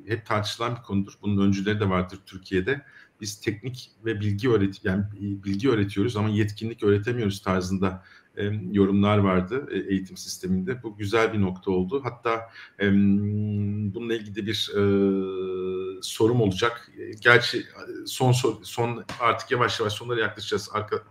[0.07, 1.13] hep tartışılan bir konudur.
[1.21, 2.81] Bunun öncüleri de vardır Türkiye'de.
[3.21, 8.03] Biz teknik ve bilgi öğret yani bilgi öğretiyoruz ama yetkinlik öğretemiyoruz tarzında
[8.37, 10.83] e, yorumlar vardı e, eğitim sisteminde.
[10.83, 12.01] Bu güzel bir nokta oldu.
[12.03, 12.91] Hatta e,
[13.95, 14.81] bununla ilgili bir e,
[16.01, 16.91] sorum olacak.
[17.21, 17.63] Gerçi
[18.05, 18.31] son
[18.63, 20.69] son artık yavaş yavaş sonlara yaklaşacağız.
[20.73, 21.03] Arka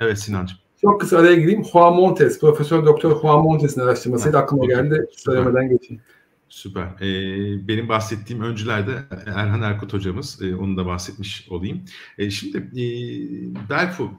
[0.00, 0.58] Evet Sinancığım.
[0.80, 1.64] Çok kısa araya gireyim.
[1.64, 4.38] Juan Montes, Profesör Doktor Juan Montes'in araştırmasıydı.
[4.38, 5.06] Aklıma geldi.
[5.16, 6.02] Söylemeden geçeyim.
[6.48, 6.84] Süper.
[6.84, 8.90] Ee, benim bahsettiğim öncülerde
[9.26, 10.42] Erhan Erkut hocamız.
[10.42, 11.84] Ee, onu da bahsetmiş olayım.
[12.18, 12.84] Ee, şimdi e,
[13.70, 14.10] Belfu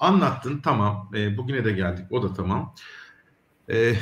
[0.00, 1.10] anlattın tamam.
[1.14, 2.06] E, bugüne de geldik.
[2.10, 2.74] O da tamam.
[3.70, 3.94] E,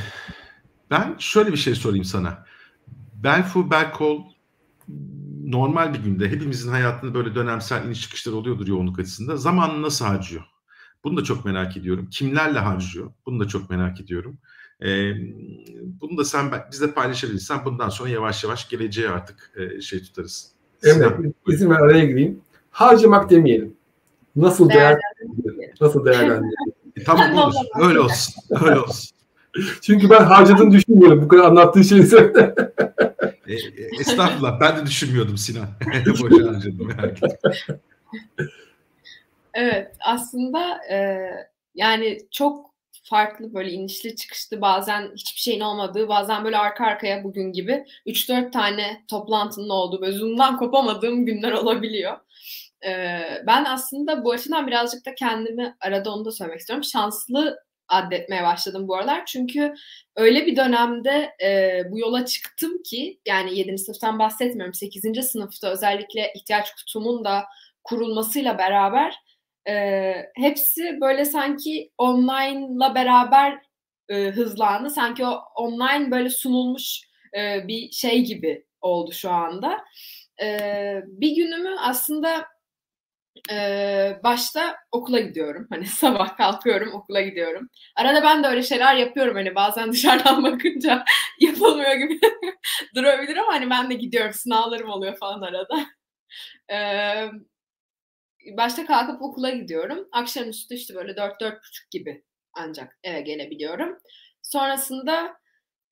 [0.90, 2.44] ben şöyle bir şey sorayım sana.
[3.14, 4.22] Belfu, Belkol
[5.44, 9.36] normal bir günde hepimizin hayatında böyle dönemsel iniş çıkışlar oluyordur yoğunluk açısında.
[9.36, 10.42] Zamanını nasıl harcıyor?
[11.04, 12.08] Bunu da çok merak ediyorum.
[12.10, 13.12] Kimlerle harcıyor?
[13.26, 14.38] Bunu da çok merak ediyorum.
[14.84, 15.12] Ee,
[16.00, 20.52] bunu da sen bizle paylaşabilirsen bundan sonra yavaş yavaş geleceğe artık e, şey tutarız.
[20.82, 21.12] Evet,
[21.48, 22.40] izin ver araya gireyim.
[22.70, 23.76] Harcamak demeyelim.
[24.36, 25.70] Nasıl değerlendirilir?
[25.80, 26.72] Nasıl değerlendirilir?
[26.96, 27.54] E, tamam olur.
[27.80, 28.34] Öyle olsun.
[28.64, 29.10] Öyle olsun.
[29.82, 31.22] Çünkü ben harcadığını düşünmüyorum.
[31.22, 32.54] Bu kadar anlattığın şeyi söyle.
[33.46, 34.60] e, e, estağfurullah.
[34.60, 35.66] Ben de düşünmüyordum Sinan.
[36.06, 36.88] Boşa harcadım.
[39.54, 39.96] evet.
[40.00, 41.28] Aslında e,
[41.74, 42.72] yani çok
[43.02, 48.52] farklı böyle inişli çıkışlı bazen hiçbir şeyin olmadığı bazen böyle arka arkaya bugün gibi 3-4
[48.52, 52.16] tane toplantının olduğu ve Zoom'dan kopamadığım günler olabiliyor
[53.46, 56.84] ben aslında bu açıdan birazcık da kendimi arada onu da söylemek istiyorum.
[56.84, 57.58] Şanslı
[57.88, 59.26] addetmeye başladım bu aralar.
[59.26, 59.74] Çünkü
[60.16, 63.78] öyle bir dönemde e, bu yola çıktım ki yani 7.
[63.78, 64.74] sınıftan bahsetmiyorum.
[64.74, 65.22] 8.
[65.22, 67.44] sınıfta özellikle ihtiyaç kutumun da
[67.84, 69.14] kurulmasıyla beraber
[69.68, 73.58] e, hepsi böyle sanki online'la beraber
[74.08, 74.90] e, hızlandı.
[74.90, 77.00] Sanki o online böyle sunulmuş
[77.36, 79.84] e, bir şey gibi oldu şu anda.
[80.42, 82.51] e, bir günümü aslında
[83.50, 85.66] e, başta okula gidiyorum.
[85.70, 87.68] Hani sabah kalkıyorum okula gidiyorum.
[87.96, 89.34] Arada ben de öyle şeyler yapıyorum.
[89.34, 91.04] Hani bazen dışarıdan bakınca
[91.40, 92.20] yapılmıyor gibi
[92.94, 94.32] durabilir ama hani ben de gidiyorum.
[94.32, 95.86] Sınavlarım oluyor falan arada.
[96.70, 96.76] E,
[98.58, 100.08] başta kalkıp okula gidiyorum.
[100.12, 102.24] Akşamüstü işte böyle dört dört buçuk gibi
[102.54, 103.98] ancak eve gelebiliyorum.
[104.42, 105.36] Sonrasında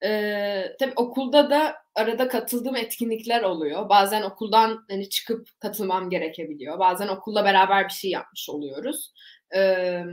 [0.03, 3.89] e, tabii okulda da arada katıldığım etkinlikler oluyor.
[3.89, 6.79] Bazen okuldan hani çıkıp katılmam gerekebiliyor.
[6.79, 9.13] Bazen okulla beraber bir şey yapmış oluyoruz.
[9.55, 10.03] E,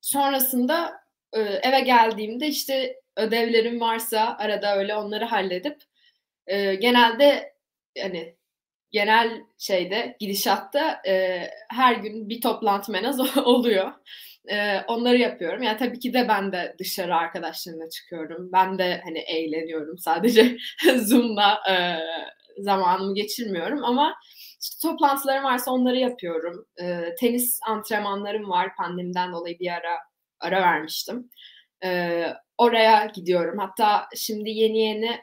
[0.00, 0.92] sonrasında
[1.32, 5.82] e, eve geldiğimde işte ödevlerim varsa arada öyle onları halledip
[6.46, 7.54] e, genelde
[7.98, 8.36] hani
[8.90, 13.92] genel şeyde gidişatta e, her gün bir toplantı en az oluyor.
[14.48, 15.62] E, onları yapıyorum.
[15.62, 18.52] Yani tabii ki de ben de dışarı arkadaşlarımla çıkıyorum.
[18.52, 19.98] Ben de hani eğleniyorum.
[19.98, 20.56] Sadece
[20.96, 21.74] Zoom'da e,
[22.62, 24.14] zamanımı geçirmiyorum ama
[24.62, 26.66] işte toplantılarım varsa onları yapıyorum.
[26.82, 28.76] E, tenis antrenmanlarım var.
[28.76, 29.98] Pandemiden dolayı bir ara
[30.40, 31.30] ara vermiştim.
[31.84, 32.24] E,
[32.58, 33.58] oraya gidiyorum.
[33.58, 35.20] Hatta şimdi yeni yeni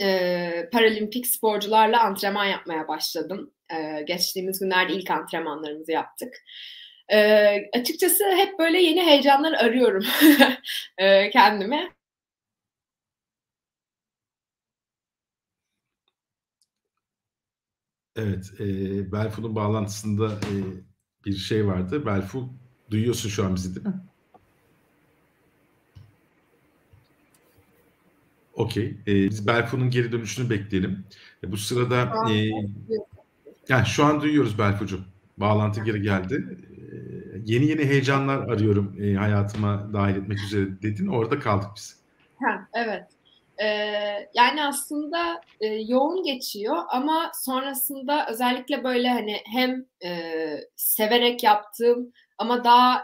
[0.00, 3.54] e, paralimpik sporcularla antrenman yapmaya başladım.
[3.74, 6.34] E, geçtiğimiz günlerde ilk antrenmanlarımızı yaptık.
[7.12, 10.04] E, açıkçası hep böyle yeni heyecanlar arıyorum
[10.98, 11.90] e, kendime.
[18.16, 20.52] Evet, e, Belfu'nun bağlantısında e,
[21.24, 22.06] bir şey vardı.
[22.06, 22.48] Belfu,
[22.90, 24.02] duyuyorsun şu an bizi değil mi?
[28.54, 28.96] Okey.
[29.06, 31.04] E, biz Belfu'nun geri dönüşünü bekleyelim.
[31.44, 32.50] E, bu sırada e,
[33.68, 35.04] yani şu an duyuyoruz Belfu'cum.
[35.38, 36.58] Bağlantı geri geldi.
[37.44, 41.06] Yeni yeni heyecanlar arıyorum e, hayatıma dahil etmek üzere dedin.
[41.06, 42.00] Orada kaldık biz.
[42.42, 43.04] Ha, evet.
[43.62, 43.66] Ee,
[44.34, 50.30] yani aslında e, yoğun geçiyor ama sonrasında özellikle böyle hani hem e,
[50.76, 53.02] severek yaptığım ama daha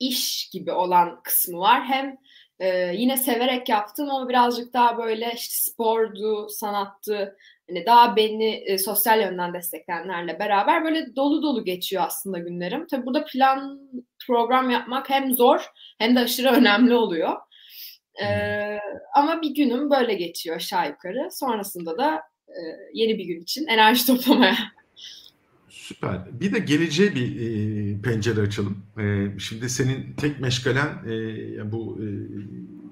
[0.00, 1.84] iş gibi olan kısmı var.
[1.84, 2.16] Hem
[2.62, 7.36] ee, yine severek yaptım ama birazcık daha böyle işte spordu, sanattı,
[7.68, 12.86] hani daha beni e, sosyal yönden destekleyenlerle beraber böyle dolu dolu geçiyor aslında günlerim.
[12.86, 13.80] Tabii burada plan,
[14.26, 17.36] program yapmak hem zor hem de aşırı önemli oluyor.
[18.22, 18.78] Ee,
[19.14, 21.28] ama bir günüm böyle geçiyor aşağı yukarı.
[21.30, 22.60] Sonrasında da e,
[22.92, 24.56] yeni bir gün için enerji toplamaya
[25.82, 26.40] Süper.
[26.40, 28.82] Bir de geleceğe bir e, pencere açalım.
[28.98, 32.06] E, şimdi senin tek meşgalen e, bu e,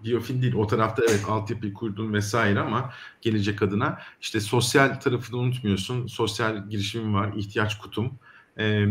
[0.05, 0.55] biyofilm değil.
[0.55, 6.07] O tarafta evet altyapı kurdun vesaire ama gelecek adına işte sosyal tarafını unutmuyorsun.
[6.07, 8.19] Sosyal girişimim var, ihtiyaç kutum.
[8.57, 8.87] E, e,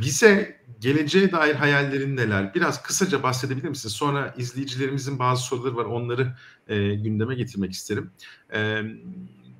[0.00, 2.54] bize geleceğe dair hayallerin neler?
[2.54, 3.88] Biraz kısaca bahsedebilir misin?
[3.88, 5.84] Sonra izleyicilerimizin bazı soruları var.
[5.84, 6.34] Onları
[6.68, 8.10] e, gündeme getirmek isterim.
[8.54, 8.82] E,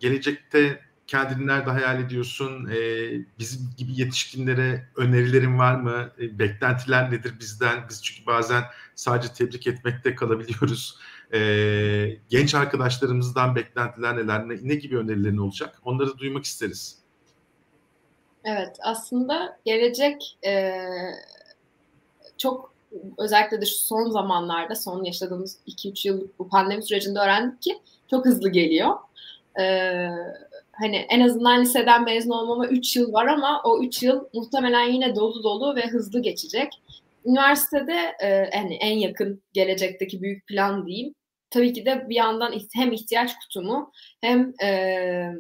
[0.01, 2.67] gelecekte kendini nerede hayal ediyorsun?
[2.67, 2.79] E,
[3.39, 6.11] bizim gibi yetişkinlere önerilerin var mı?
[6.19, 7.89] E, beklentiler nedir bizden?
[7.89, 8.63] Biz çünkü bazen
[8.95, 10.99] sadece tebrik etmekte kalabiliyoruz.
[11.33, 11.39] E,
[12.29, 14.49] genç arkadaşlarımızdan beklentiler neler?
[14.49, 15.81] Ne, ne gibi önerilerin olacak?
[15.85, 16.99] Onları duymak isteriz.
[18.45, 20.75] Evet, aslında gelecek e,
[22.39, 22.75] çok
[23.19, 27.79] özellikle de şu son zamanlarda, son yaşadığımız 2-3 yıllık bu pandemi sürecinde öğrendik ki
[28.11, 28.95] çok hızlı geliyor.
[29.61, 30.09] Ee,
[30.73, 35.17] hani en azından liseden mezun olmama 3 yıl var ama o 3 yıl muhtemelen yine
[35.17, 36.73] dolu dolu ve hızlı geçecek.
[37.25, 41.15] Üniversitede e, yani en yakın gelecekteki büyük plan diyeyim.
[41.51, 45.31] Tabii ki de bir yandan hem ihtiyaç kutumu hem e,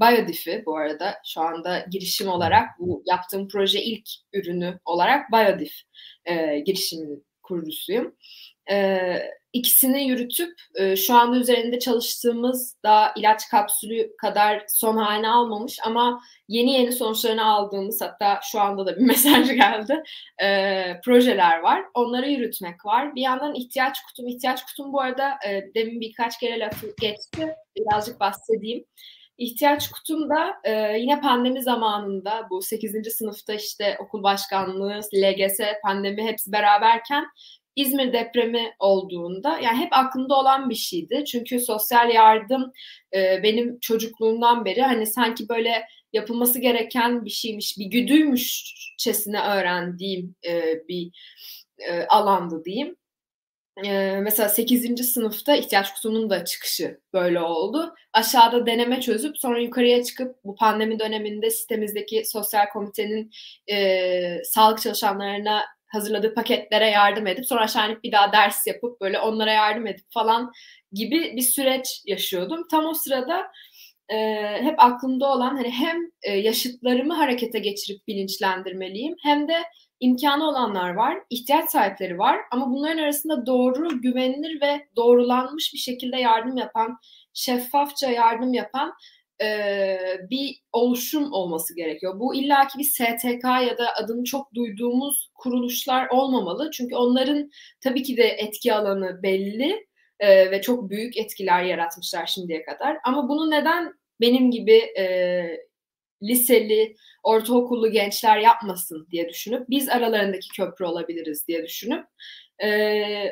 [0.00, 5.72] Biodif'i bu arada şu anda girişim olarak bu yaptığım proje ilk ürünü olarak Biodif
[6.24, 8.14] e, girişimin kurucusuyum.
[8.70, 9.08] E,
[9.52, 16.20] ikisini yürütüp e, şu anda üzerinde çalıştığımız da ilaç kapsülü kadar son haline almamış ama
[16.48, 20.02] yeni yeni sonuçlarını aldığımız hatta şu anda da bir mesaj geldi
[20.42, 21.84] e, projeler var.
[21.94, 23.14] Onları yürütmek var.
[23.14, 27.54] Bir yandan ihtiyaç kutum, ihtiyaç kutum bu arada e, demin birkaç kere lafı geçti.
[27.76, 28.84] Birazcık bahsedeyim.
[29.38, 33.12] İhtiyaç kutum da e, yine pandemi zamanında bu 8.
[33.12, 37.26] sınıfta işte okul başkanlığı, LGS, pandemi hepsi beraberken
[37.78, 41.24] İzmir depremi olduğunda yani hep aklımda olan bir şeydi.
[41.24, 42.72] Çünkü sosyal yardım
[43.14, 50.82] e, benim çocukluğumdan beri hani sanki böyle yapılması gereken bir şeymiş, bir güdüymüşçesine öğrendiğim e,
[50.88, 51.10] bir
[51.78, 52.96] e, alandı diyeyim.
[53.84, 55.12] E, mesela 8.
[55.12, 57.94] sınıfta ihtiyaç kutumunun da çıkışı böyle oldu.
[58.12, 63.30] Aşağıda deneme çözüp sonra yukarıya çıkıp bu pandemi döneminde sitemizdeki sosyal komitenin
[63.70, 69.18] e, sağlık çalışanlarına hazırladığı paketlere yardım edip sonra aşağı inip bir daha ders yapıp böyle
[69.18, 70.52] onlara yardım edip falan
[70.92, 72.68] gibi bir süreç yaşıyordum.
[72.70, 73.46] Tam o sırada
[74.08, 74.16] e,
[74.62, 79.62] hep aklımda olan hani hem e, yaşıtlarımı harekete geçirip bilinçlendirmeliyim hem de
[80.00, 86.16] imkanı olanlar var, ihtiyaç sahipleri var ama bunların arasında doğru, güvenilir ve doğrulanmış bir şekilde
[86.16, 86.98] yardım yapan,
[87.34, 88.92] şeffafça yardım yapan
[89.42, 89.98] e,
[90.30, 92.20] bir oluşum olması gerekiyor.
[92.20, 96.70] Bu illaki bir STK ya da adını çok duyduğumuz kuruluşlar olmamalı.
[96.70, 99.86] Çünkü onların tabii ki de etki alanı belli
[100.20, 102.96] e, ve çok büyük etkiler yaratmışlar şimdiye kadar.
[103.04, 105.68] Ama bunu neden benim gibi e,
[106.22, 112.04] liseli, ortaokullu gençler yapmasın diye düşünüp biz aralarındaki köprü olabiliriz diye düşünüp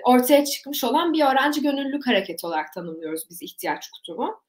[0.04, 4.45] ortaya çıkmış olan bir öğrenci gönüllülük hareketi olarak tanımlıyoruz biz ihtiyaç kutumu.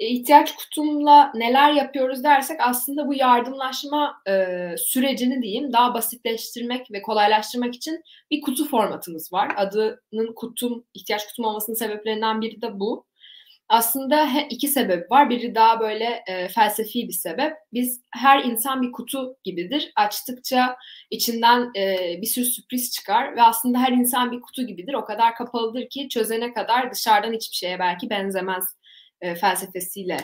[0.00, 7.02] E, ihtiyaç kutumla neler yapıyoruz dersek aslında bu yardımlaşma e, sürecini diyeyim daha basitleştirmek ve
[7.02, 9.52] kolaylaştırmak için bir kutu formatımız var.
[9.56, 13.06] Adının kutum, ihtiyaç kutum olmasının sebeplerinden biri de bu.
[13.68, 15.30] Aslında iki sebep var.
[15.30, 17.52] Biri daha böyle e, felsefi bir sebep.
[17.72, 19.92] Biz her insan bir kutu gibidir.
[19.96, 20.76] Açtıkça
[21.10, 24.94] içinden e, bir sürü sürpriz çıkar ve aslında her insan bir kutu gibidir.
[24.94, 28.64] O kadar kapalıdır ki çözene kadar dışarıdan hiçbir şeye belki benzemez
[29.20, 30.16] e, felsefesiyle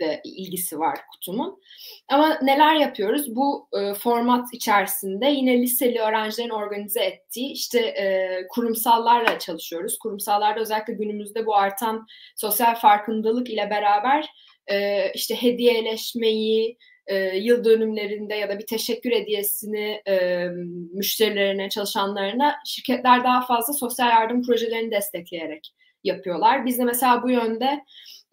[0.00, 1.60] de ilgisi var kutumun.
[2.08, 3.36] Ama neler yapıyoruz?
[3.36, 9.98] Bu e, format içerisinde yine liseli öğrencilerin organize ettiği işte e, kurumsallarla çalışıyoruz.
[9.98, 14.30] Kurumsallarda özellikle günümüzde bu artan sosyal farkındalık ile beraber
[14.66, 20.46] e, işte hediyeleşmeyi, e, yıl dönümlerinde ya da bir teşekkür hediyesini e,
[20.92, 25.74] müşterilerine, çalışanlarına şirketler daha fazla sosyal yardım projelerini destekleyerek
[26.04, 26.66] yapıyorlar.
[26.66, 27.84] Biz de mesela bu yönde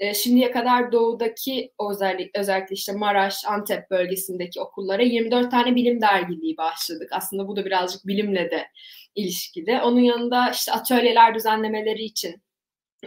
[0.02, 6.58] e, şimdiye kadar doğudaki özellik, özellikle işte Maraş, Antep bölgesindeki okullara 24 tane bilim dergiliği
[6.58, 7.10] başladık.
[7.12, 8.68] Aslında bu da birazcık bilimle de
[9.16, 9.82] ilişkili.
[9.82, 12.41] Onun yanında işte atölyeler düzenlemeleri için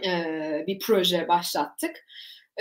[0.05, 2.05] e, bir proje başlattık.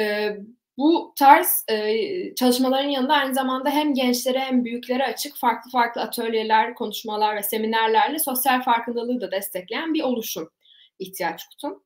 [0.01, 0.37] E,
[0.79, 6.75] bu tarz e, çalışmaların yanında aynı zamanda hem gençlere hem büyüklere açık farklı farklı atölyeler,
[6.75, 10.51] konuşmalar ve seminerlerle sosyal farkındalığı da destekleyen bir oluşum
[10.99, 11.83] ihtiyaç kutum.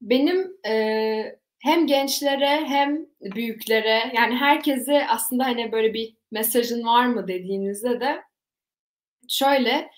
[0.00, 7.28] Benim e, hem gençlere hem büyüklere yani herkese aslında hani böyle bir mesajın var mı
[7.28, 8.22] dediğinizde de
[9.28, 9.90] şöyle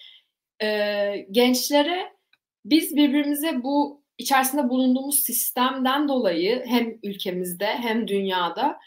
[0.63, 2.13] e, gençlere
[2.65, 8.79] biz birbirimize bu içerisinde bulunduğumuz sistemden dolayı hem ülkemizde hem dünyada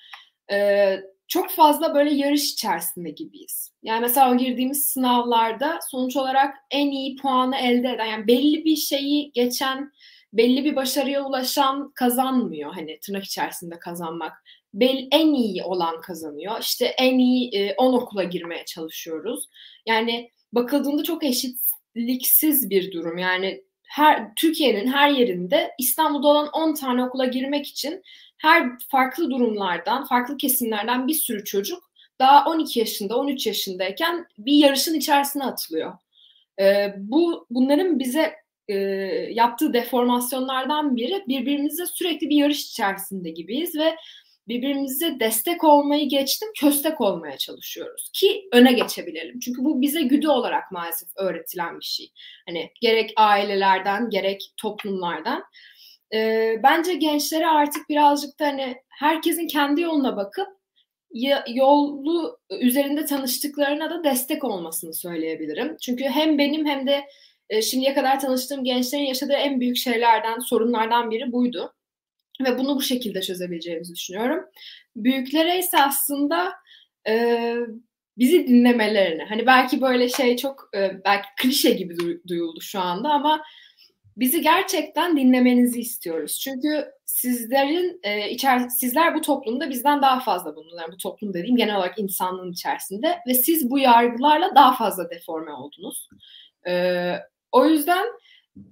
[0.52, 3.72] e, çok fazla böyle yarış içerisinde gibiyiz.
[3.84, 8.76] Yani mesela o girdiğimiz sınavlarda sonuç olarak en iyi puanı elde eden yani belli bir
[8.76, 9.92] şeyi geçen
[10.34, 12.74] belli bir başarıya ulaşan kazanmıyor.
[12.74, 14.44] Hani tırnak içerisinde kazanmak.
[14.74, 16.60] Bel, en iyi olan kazanıyor.
[16.60, 19.50] İşte en iyi 10 e, okula girmeye çalışıyoruz.
[19.86, 23.18] Yani bakıldığında çok eşitliksiz bir durum.
[23.18, 28.04] Yani her Türkiye'nin her yerinde İstanbul'da olan 10 tane okula girmek için
[28.38, 34.96] her farklı durumlardan, farklı kesimlerden bir sürü çocuk daha 12 yaşında, 13 yaşındayken bir yarışın
[34.96, 35.94] içerisine atılıyor.
[36.60, 38.34] Ee, bu bunların bize
[38.72, 38.76] e,
[39.32, 43.96] yaptığı deformasyonlardan biri birbirimizle sürekli bir yarış içerisinde gibiyiz ve
[44.48, 49.40] birbirimize destek olmayı geçtim köstek olmaya çalışıyoruz ki öne geçebilelim.
[49.40, 52.12] Çünkü bu bize güdü olarak maalesef öğretilen bir şey.
[52.48, 55.44] Hani gerek ailelerden gerek toplumlardan.
[56.14, 60.48] E, bence gençlere artık birazcık da hani herkesin kendi yoluna bakıp
[61.48, 65.78] yolu üzerinde tanıştıklarına da destek olmasını söyleyebilirim.
[65.82, 67.06] Çünkü hem benim hem de
[67.52, 71.74] e, şimdiye kadar tanıştığım gençlerin yaşadığı en büyük şeylerden, sorunlardan biri buydu.
[72.46, 74.46] Ve bunu bu şekilde çözebileceğimizi düşünüyorum.
[74.96, 76.54] Büyüklere ise aslında
[77.08, 77.56] e,
[78.18, 81.96] bizi dinlemelerini, hani belki böyle şey çok e, belki klişe gibi
[82.28, 83.44] duyuldu şu anda ama
[84.18, 86.40] bizi gerçekten dinlemenizi istiyoruz.
[86.40, 90.54] Çünkü sizlerin e, içer sizler bu toplumda bizden daha fazla.
[90.82, 95.52] Yani bu toplum dediğim genel olarak insanlığın içerisinde ve siz bu yargılarla daha fazla deforme
[95.52, 96.10] oldunuz.
[96.68, 96.74] E,
[97.52, 98.08] o yüzden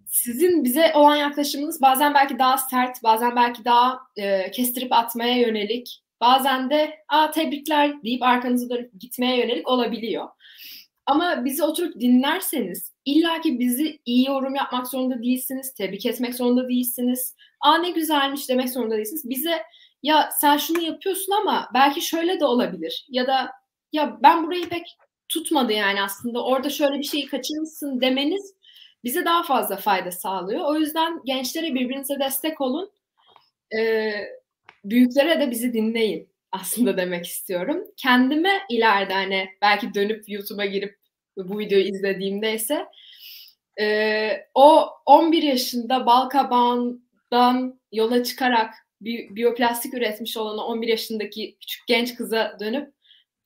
[0.08, 6.04] sizin bize olan yaklaşımınız bazen belki daha sert, bazen belki daha e, kestirip atmaya yönelik,
[6.22, 10.28] bazen de "Aa tebrikler" deyip arkanızı dönüp gitmeye yönelik olabiliyor.
[11.06, 17.36] Ama bizi oturup dinlerseniz illaki bizi iyi yorum yapmak zorunda değilsiniz, tebrik etmek zorunda değilsiniz.
[17.62, 19.30] "Aa ne güzelmiş" demek zorunda değilsiniz.
[19.30, 19.64] Bize
[20.04, 23.52] "Ya sen şunu yapıyorsun ama belki şöyle de olabilir." ya da
[23.94, 24.84] "Ya ben burayı pek
[25.30, 28.54] tutmadı yani aslında orada şöyle bir şeyi kaçırmışsın." demeniz
[29.04, 30.62] bize daha fazla fayda sağlıyor.
[30.66, 32.92] O yüzden gençlere birbirinize destek olun.
[33.78, 34.12] Ee,
[34.86, 37.84] büyüklere de bizi dinleyin aslında demek istiyorum.
[37.98, 41.00] Kendime ileride hani belki dönüp YouTube'a girip
[41.38, 42.86] bu videoyu izlediğimde ise
[43.80, 52.16] e, o 11 yaşında Balkabağ'dan yola çıkarak bi- biyoplastik üretmiş olan 11 yaşındaki küçük genç
[52.16, 52.94] kıza dönüp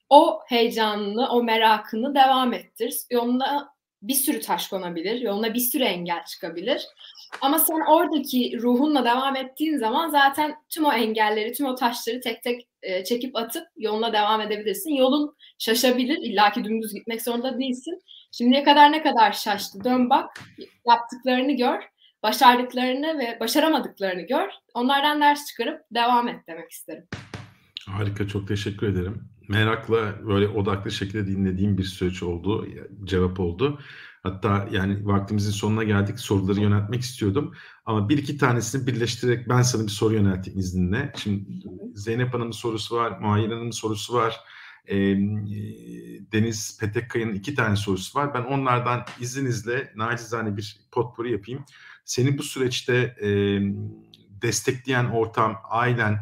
[0.09, 2.95] o heyecanını, o merakını devam ettir.
[3.11, 3.72] Yoluna
[4.03, 6.81] bir sürü taş konabilir, yoluna bir sürü engel çıkabilir.
[7.41, 12.43] Ama sen oradaki ruhunla devam ettiğin zaman zaten tüm o engelleri, tüm o taşları tek
[12.43, 14.95] tek e, çekip atıp yoluna devam edebilirsin.
[14.95, 18.01] Yolun şaşabilir, illaki dümdüz gitmek zorunda değilsin.
[18.31, 19.83] Şimdiye kadar ne kadar şaştı?
[19.83, 20.41] Dön bak,
[20.87, 21.83] yaptıklarını gör,
[22.23, 24.49] başardıklarını ve başaramadıklarını gör.
[24.73, 27.07] Onlardan ders çıkarıp devam et demek isterim.
[27.87, 29.32] Harika, çok teşekkür ederim.
[29.49, 32.67] Merakla böyle odaklı şekilde dinlediğim bir süreç oldu,
[33.03, 33.79] cevap oldu.
[34.23, 36.19] Hatta yani vaktimizin sonuna geldik.
[36.19, 37.53] Soruları yöneltmek istiyordum.
[37.85, 41.13] Ama bir iki tanesini birleştirerek ben sana bir soru yönelteyim izninle.
[41.17, 41.45] Şimdi
[41.95, 44.39] Zeynep Hanım'ın sorusu var, Mahir Hanım'ın sorusu var.
[44.87, 44.95] E,
[46.31, 48.33] Deniz Petekkaya'nın iki tane sorusu var.
[48.33, 51.65] Ben onlardan izninizle nacizane bir potpuri yapayım.
[52.05, 53.27] Seni bu süreçte e,
[54.41, 56.19] destekleyen ortam, ailen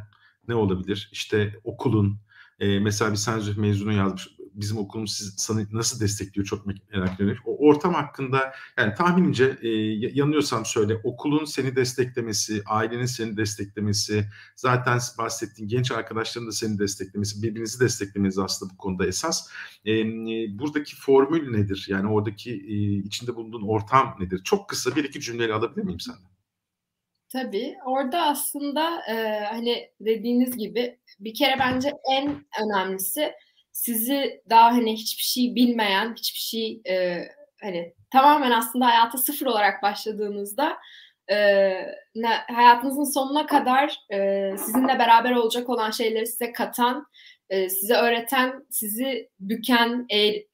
[0.47, 1.09] ne olabilir?
[1.11, 2.19] İşte okulun,
[2.61, 7.43] e, mesela bir Saint mezunu yazmış bizim okulumuz siz, sana nasıl destekliyor çok merak ediyorum.
[7.45, 9.69] O ortam hakkında yani tahminimce e,
[10.13, 17.43] yanıyorsam söyle okulun seni desteklemesi, ailenin seni desteklemesi, zaten bahsettiğin genç arkadaşların da seni desteklemesi,
[17.43, 19.49] birbirinizi desteklemeniz aslında bu konuda esas.
[19.85, 19.91] E,
[20.59, 21.85] buradaki formül nedir?
[21.89, 24.41] Yani oradaki e, içinde bulunduğun ortam nedir?
[24.43, 26.31] Çok kısa bir iki cümleyle alabilir miyim senden?
[27.33, 27.75] Tabii.
[27.85, 33.33] Orada aslında e, hani dediğiniz gibi bir kere bence en önemlisi
[33.71, 37.23] sizi daha hani hiçbir şey bilmeyen, hiçbir şey e,
[37.61, 40.77] hani tamamen aslında hayata sıfır olarak başladığınızda
[41.31, 41.71] e,
[42.53, 47.05] hayatınızın sonuna kadar e, sizinle beraber olacak olan şeyleri size katan,
[47.49, 50.45] e, size öğreten, sizi büken, e, e,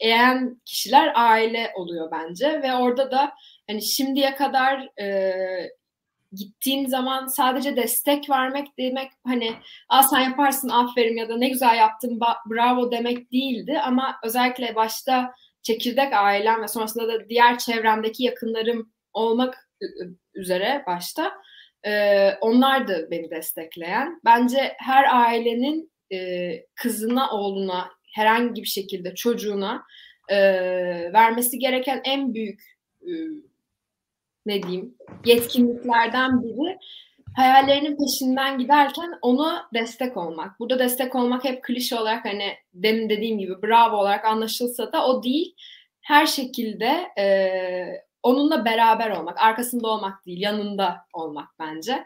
[0.00, 3.32] eğen kişiler aile oluyor bence ve orada da
[3.70, 5.32] hani şimdiye kadar e,
[6.32, 9.52] gittiğim zaman sadece destek vermek demek hani
[9.88, 12.20] Aa, sen yaparsın aferin ya da ne güzel yaptın
[12.50, 19.70] bravo demek değildi ama özellikle başta çekirdek ailem ve sonrasında da diğer çevremdeki yakınlarım olmak
[20.34, 21.32] üzere başta
[21.86, 24.20] e, onlar da beni destekleyen.
[24.24, 29.84] Bence her ailenin e, kızına, oğluna, herhangi bir şekilde çocuğuna
[30.28, 30.38] e,
[31.12, 32.60] vermesi gereken en büyük
[33.02, 33.10] e,
[34.46, 36.78] ne diyeyim yetkinliklerden biri
[37.36, 40.60] hayallerinin peşinden giderken ona destek olmak.
[40.60, 45.22] Burada destek olmak hep klişe olarak hani demin dediğim gibi bravo olarak anlaşılsa da o
[45.22, 45.54] değil.
[46.00, 47.24] Her şekilde e,
[48.22, 52.04] onunla beraber olmak, arkasında olmak değil, yanında olmak bence.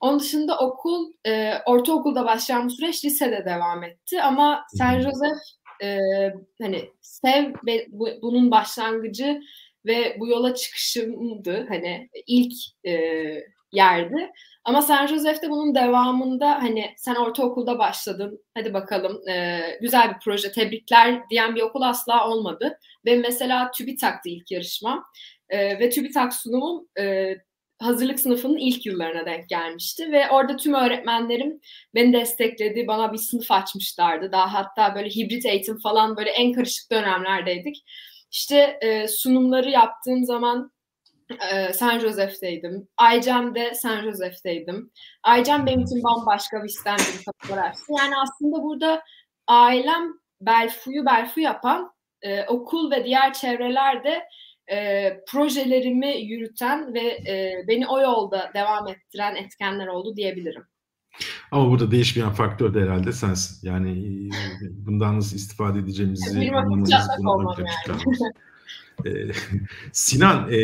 [0.00, 5.38] Onun dışında okul, e, ortaokulda başlayan süreç lisede devam etti ama Saint Joseph
[5.82, 5.98] e,
[6.62, 7.54] hani sev
[7.88, 9.40] bu, bunun başlangıcı
[9.86, 12.52] ve bu yola çıkışımdı hani ilk
[12.86, 12.92] e,
[13.72, 14.30] yerdi.
[14.64, 20.52] Ama San Jose'de bunun devamında hani sen ortaokulda başladın hadi bakalım e, güzel bir proje
[20.52, 22.78] tebrikler diyen bir okul asla olmadı.
[23.06, 25.04] Ve mesela TÜBİTAK'tı ilk yarışmam
[25.48, 27.34] e, ve TÜBİTAK sunumum e,
[27.78, 31.60] hazırlık sınıfının ilk yıllarına denk gelmişti ve orada tüm öğretmenlerim
[31.94, 32.86] beni destekledi.
[32.86, 34.32] Bana bir sınıf açmışlardı.
[34.32, 37.76] Daha hatta böyle hibrit eğitim falan böyle en karışık dönemlerdeydik.
[38.30, 40.72] İşte e, sunumları yaptığım zaman
[41.52, 42.88] e, San Jose'deydim.
[42.96, 44.90] Aycem'de San Jose'deydim.
[45.22, 47.84] Aycem benim için bambaşka bir İstanbul açtı.
[47.98, 49.02] Yani aslında burada
[49.46, 54.28] ailem Belfu'yu Belfu yapan e, okul ve diğer çevrelerde
[54.70, 60.66] e, projelerimi yürüten ve e, beni o yolda devam ettiren etkenler oldu diyebilirim.
[61.50, 63.68] Ama burada değişmeyen faktör de herhalde sensin.
[63.68, 64.20] Yani
[64.86, 68.00] bundan nasıl istifade edeceğimizi anlamamız bunu yani.
[69.06, 69.10] Ee,
[69.92, 70.58] Sinan, e,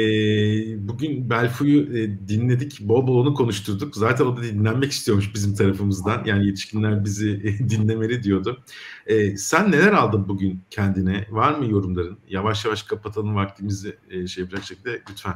[0.89, 3.97] bugün Belfu'yu e, dinledik, bol bol onu konuşturduk.
[3.97, 6.25] Zaten o da dinlenmek istiyormuş bizim tarafımızdan.
[6.25, 8.65] Yani yetişkinler bizi e, dinlemeli diyordu.
[9.07, 11.27] E, sen neler aldın bugün kendine?
[11.31, 12.19] Var mı yorumların?
[12.29, 15.35] Yavaş yavaş kapatalım vaktimizi e, şey yapacak şekilde lütfen.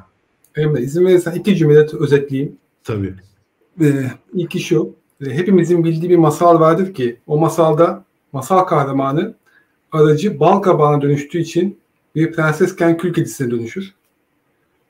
[0.56, 2.56] Emre izin verirsen iki cümle özetleyeyim.
[2.84, 3.14] Tabii.
[3.80, 9.34] Ee, ilki şu, hepimizin bildiği bir masal vardır ki o masalda masal kahramanı
[9.92, 11.78] aracı bal kabağına dönüştüğü için
[12.14, 13.94] bir prensesken kül kedisine dönüşür.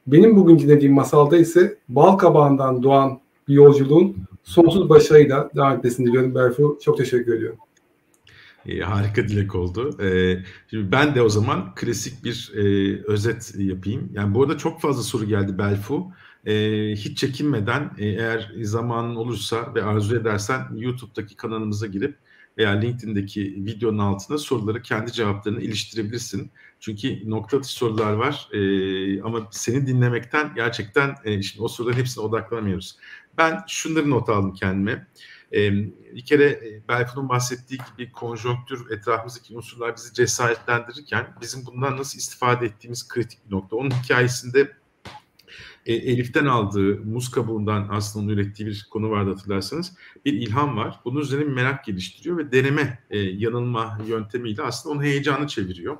[0.07, 6.35] Benim bugün dinlediğim masalda ise bal kabağından doğan bir yolculuğun sonsuz başarıyla devam etmesini diliyorum.
[6.35, 7.59] Berfu çok teşekkür ediyorum.
[8.67, 10.03] E, harika dilek oldu.
[10.03, 10.39] E,
[10.71, 12.63] şimdi ben de o zaman klasik bir e,
[13.05, 14.11] özet yapayım.
[14.15, 16.07] Yani bu arada çok fazla soru geldi Belfu.
[16.47, 16.53] E,
[16.97, 22.19] hiç çekinmeden e, eğer zamanın olursa ve arzu edersen YouTube'daki kanalımıza girip
[22.59, 26.51] veya LinkedIn'deki videonun altına soruları kendi cevaplarını iliştirebilirsin.
[26.81, 32.25] Çünkü nokta atışı sorular var e, ama seni dinlemekten gerçekten e, şimdi o soruların hepsine
[32.25, 32.99] odaklanamıyoruz.
[33.39, 35.07] Ben şunları not aldım kendime.
[35.53, 35.73] E,
[36.15, 42.67] bir kere e, Belfun'un bahsettiği gibi konjonktür etrafımızdaki unsurlar bizi cesaretlendirirken bizim bundan nasıl istifade
[42.67, 43.77] ettiğimiz kritik bir nokta.
[43.77, 44.73] Onun hikayesinde
[45.87, 49.97] e, Elif'ten aldığı muz kabuğundan aslında onun ürettiği bir konu vardı hatırlarsanız.
[50.25, 51.01] Bir ilham var.
[51.05, 55.97] Bunun üzerine bir merak geliştiriyor ve deneme, e, yanılma yöntemiyle aslında onu heyecanı çeviriyor.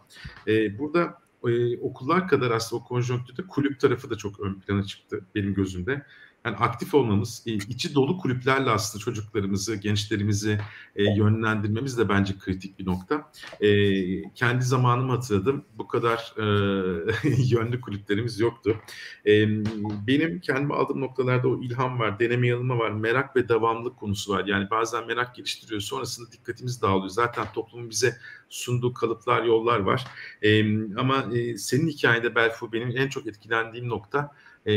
[0.47, 1.19] E, burada
[1.49, 6.03] e, okullar kadar aslında o konjonktürde kulüp tarafı da çok ön plana çıktı benim gözümde
[6.47, 10.59] yani aktif olmamız, e, içi dolu kulüplerle aslında çocuklarımızı, gençlerimizi
[10.97, 13.31] e, yönlendirmemiz de bence kritik bir nokta.
[13.61, 13.69] E,
[14.35, 15.65] kendi zamanımı hatırladım.
[15.79, 16.35] Bu kadar
[17.51, 18.77] yönlü kulüplerimiz yoktu.
[20.07, 24.45] Benim kendime aldığım noktalarda o ilham var, deneme yanılma var, merak ve devamlılık konusu var.
[24.47, 27.09] Yani bazen merak geliştiriyor, sonrasında dikkatimiz dağılıyor.
[27.09, 28.17] Zaten toplumun bize
[28.49, 30.05] sunduğu kalıplar, yollar var.
[30.97, 31.27] Ama
[31.57, 34.31] senin hikayende Belfu benim en çok etkilendiğim nokta
[34.67, 34.75] e,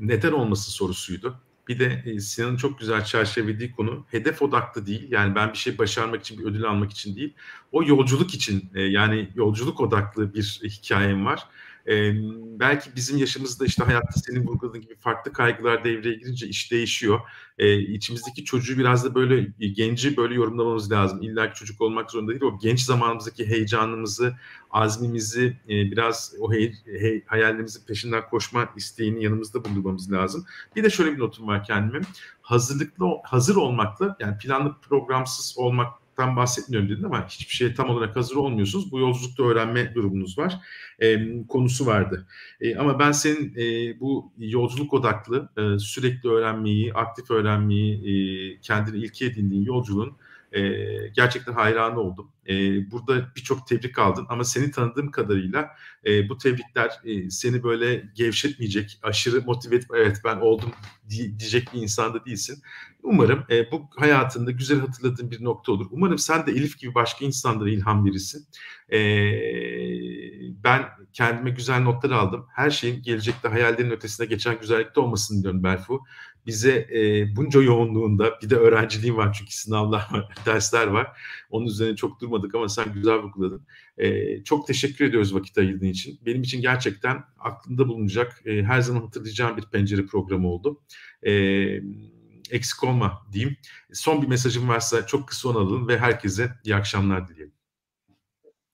[0.00, 1.40] neden olması sorusuydu.
[1.68, 5.06] Bir de e, Sinan'ın çok güzel çerçevelediği konu hedef odaklı değil.
[5.10, 7.34] Yani ben bir şey başarmak için, bir ödül almak için değil.
[7.72, 11.40] O yolculuk için e, yani yolculuk odaklı bir hikayem var.
[11.88, 12.12] E,
[12.60, 17.20] belki bizim yaşımızda işte hayatta senin vurguladığın gibi farklı kaygılar devreye girince iş değişiyor.
[17.58, 21.22] E, içimizdeki çocuğu biraz da böyle e, genci böyle yorumlamamız lazım.
[21.22, 22.42] İlla ki çocuk olmak zorunda değil.
[22.42, 24.36] O genç zamanımızdaki heyecanımızı,
[24.70, 30.44] azmimizi e, biraz o hey, hey, hayallerimizin peşinden koşma isteğini yanımızda bulundurmamız lazım.
[30.76, 32.00] Bir de şöyle bir notum var kendime.
[32.42, 38.16] Hazırlıklı, hazır olmakla yani planlı programsız olmak tam bahsetmiyorum dedin ama hiçbir şeye tam olarak
[38.16, 38.92] hazır olmuyorsunuz.
[38.92, 40.60] Bu yolculukta öğrenme durumunuz var.
[40.98, 42.26] E, konusu vardı.
[42.60, 48.96] E, ama ben senin e, bu yolculuk odaklı e, sürekli öğrenmeyi, aktif öğrenmeyi, e, kendini
[48.96, 50.16] ilke edindiğin yolculuğun
[50.52, 50.62] e,
[51.08, 52.32] gerçekten hayranı oldum.
[52.48, 52.54] E,
[52.90, 55.70] burada birçok tebrik aldın ama seni tanıdığım kadarıyla
[56.06, 60.72] e, bu tebrikler e, seni böyle gevşetmeyecek, aşırı motive edip evet ben oldum
[61.08, 62.62] diyecek bir insan da değilsin.
[63.02, 65.86] Umarım e, bu hayatında güzel hatırladığın bir nokta olur.
[65.90, 68.46] Umarım sen de Elif gibi başka insanlara ilham verirsin.
[68.92, 69.00] E,
[70.64, 70.82] ben
[71.12, 72.46] kendime güzel notlar aldım.
[72.54, 76.00] Her şeyin gelecekte hayallerin ötesine geçen güzellikte olmasını diliyorum Berfu
[76.46, 81.20] bize e, bunca yoğunluğunda bir de öğrenciliğim var çünkü sınavlar var, dersler var.
[81.50, 83.66] Onun üzerine çok durmadık ama sen güzel vurguladın.
[83.98, 86.18] E, çok teşekkür ediyoruz vakit ayırdığın için.
[86.26, 90.80] Benim için gerçekten aklında bulunacak, e, her zaman hatırlayacağım bir pencere programı oldu.
[91.26, 91.32] E,
[92.50, 93.56] eksik olma diyeyim.
[93.92, 97.59] Son bir mesajım varsa çok kısa onu alalım ve herkese iyi akşamlar dileyelim.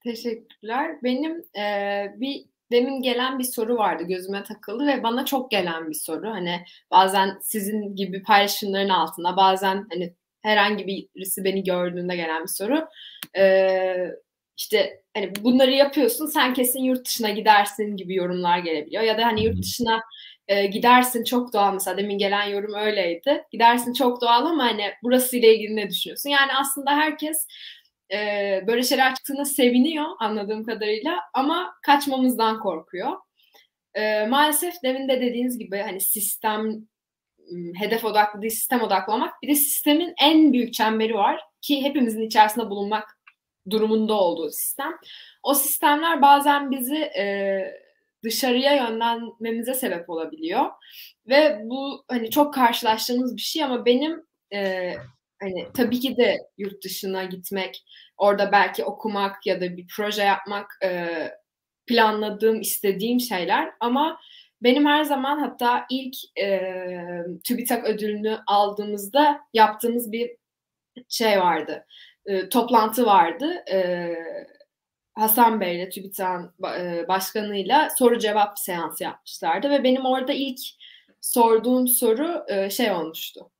[0.06, 0.96] Teşekkürler.
[1.02, 5.94] Benim e, bir demin gelen bir soru vardı gözüme takıldı ve bana çok gelen bir
[5.94, 6.30] soru.
[6.30, 12.88] Hani bazen sizin gibi paylaşımların altında bazen hani herhangi birisi beni gördüğünde gelen bir soru.
[13.38, 14.10] Ee,
[14.56, 19.02] işte hani bunları yapıyorsun sen kesin yurt dışına gidersin gibi yorumlar gelebiliyor.
[19.02, 20.00] Ya da hani yurt dışına
[20.48, 23.44] e, gidersin çok doğal mesela demin gelen yorum öyleydi.
[23.52, 26.30] Gidersin çok doğal ama hani burası ile ilgili ne düşünüyorsun?
[26.30, 27.46] Yani aslında herkes
[28.12, 33.12] e, böyle şeyler çıktığında seviniyor anladığım kadarıyla ama kaçmamızdan korkuyor.
[33.94, 36.86] E, maalesef demin de dediğiniz gibi hani sistem
[37.78, 42.70] hedef odaklı değil sistem odaklamak bir de sistemin en büyük çemberi var ki hepimizin içerisinde
[42.70, 43.18] bulunmak
[43.70, 44.96] durumunda olduğu sistem.
[45.42, 47.58] O sistemler bazen bizi e,
[48.22, 50.64] dışarıya yönlenmemize sebep olabiliyor
[51.26, 54.92] ve bu hani çok karşılaştığımız bir şey ama benim e,
[55.40, 57.84] hani tabii ki de yurt dışına gitmek,
[58.16, 61.08] orada belki okumak ya da bir proje yapmak e,
[61.86, 64.20] planladığım, istediğim şeyler ama
[64.62, 66.60] benim her zaman hatta ilk e,
[67.44, 70.36] TÜBİTAK ödülünü aldığımızda yaptığımız bir
[71.08, 71.86] şey vardı.
[72.26, 73.64] E, toplantı vardı.
[73.72, 74.08] E,
[75.14, 80.60] Hasan Bey ile TÜBİTAK'ın e, başkanıyla soru cevap seansı yapmışlardı ve benim orada ilk
[81.20, 83.50] sorduğum soru e, şey olmuştu.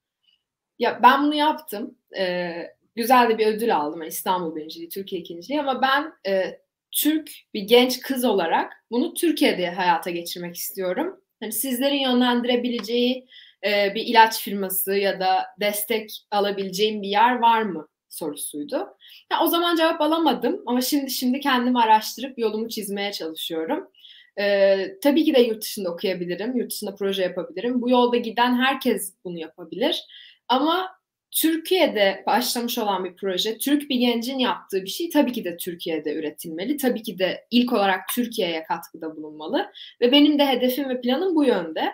[0.79, 1.99] Ya ben bunu yaptım.
[2.19, 2.53] E,
[2.97, 4.01] güzel de bir ödül aldım.
[4.03, 6.61] Yani İstanbul birinciliği, Türkiye ikinciliği ama ben e,
[6.93, 11.21] Türk bir genç kız olarak bunu Türkiye'de hayata geçirmek istiyorum.
[11.41, 13.27] Hani sizlerin yönlendirebileceği
[13.67, 18.77] e, bir ilaç firması ya da destek alabileceğim bir yer var mı sorusuydu.
[19.33, 23.89] Ya, o zaman cevap alamadım ama şimdi şimdi kendimi araştırıp yolumu çizmeye çalışıyorum.
[24.41, 27.83] Ee, tabii ki de yurt dışında okuyabilirim, yurt dışında proje yapabilirim.
[27.83, 30.05] Bu yolda giden herkes bunu yapabilir.
[30.49, 30.97] Ama
[31.31, 36.15] Türkiye'de başlamış olan bir proje, Türk bir gencin yaptığı bir şey tabii ki de Türkiye'de
[36.15, 36.77] üretilmeli.
[36.77, 39.73] Tabii ki de ilk olarak Türkiye'ye katkıda bulunmalı.
[40.01, 41.93] Ve benim de hedefim ve planım bu yönde.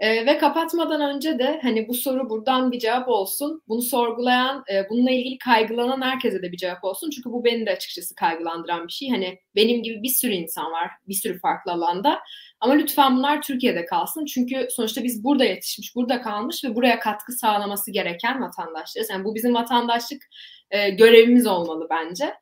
[0.00, 3.62] E, ve kapatmadan önce de hani bu soru buradan bir cevap olsun.
[3.68, 7.10] Bunu sorgulayan, e, bununla ilgili kaygılanan herkese de bir cevap olsun.
[7.10, 9.08] Çünkü bu beni de açıkçası kaygılandıran bir şey.
[9.10, 12.20] Hani benim gibi bir sürü insan var, bir sürü farklı alanda.
[12.60, 14.24] Ama lütfen bunlar Türkiye'de kalsın.
[14.24, 19.10] Çünkü sonuçta biz burada yetişmiş, burada kalmış ve buraya katkı sağlaması gereken vatandaşlarız.
[19.10, 20.22] Yani bu bizim vatandaşlık
[20.70, 22.34] e, görevimiz olmalı bence.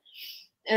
[0.71, 0.75] E,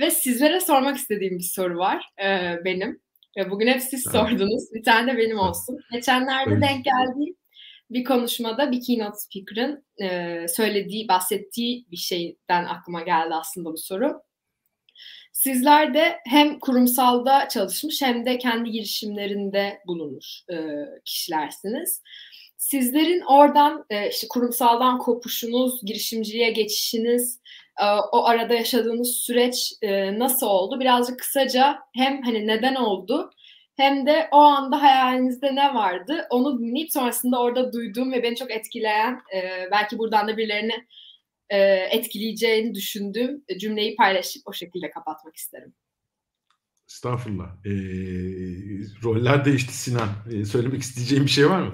[0.00, 3.03] ve sizlere sormak istediğim bir soru var e, benim.
[3.50, 4.16] Bugün hep siz evet.
[4.16, 4.72] sordunuz.
[4.74, 5.78] Bir tane de benim olsun.
[5.92, 6.62] Geçenlerde evet.
[6.62, 7.36] denk geldiğim
[7.90, 14.22] bir konuşmada bir keynote speaker'ın e, söylediği, bahsettiği bir şeyden aklıma geldi aslında bu soru.
[15.32, 20.56] Sizler de hem kurumsalda çalışmış hem de kendi girişimlerinde bulunmuş e,
[21.04, 22.02] kişilersiniz.
[22.56, 27.40] Sizlerin oradan e, işte kurumsaldan kopuşunuz, girişimciliğe geçişiniz,
[28.12, 30.80] o arada yaşadığınız süreç e, nasıl oldu?
[30.80, 33.30] Birazcık kısaca hem hani neden oldu
[33.76, 38.50] hem de o anda hayalinizde ne vardı onu dinleyip sonrasında orada duyduğum ve beni çok
[38.50, 40.86] etkileyen e, belki buradan da birilerini
[41.90, 45.74] etkileyeceğini düşündüğüm cümleyi paylaşıp o şekilde kapatmak isterim.
[46.88, 47.46] Estağfurullah.
[47.64, 47.72] E,
[49.02, 50.08] roller değişti Sinan.
[50.32, 51.72] E, söylemek isteyeceğim bir şey var mı?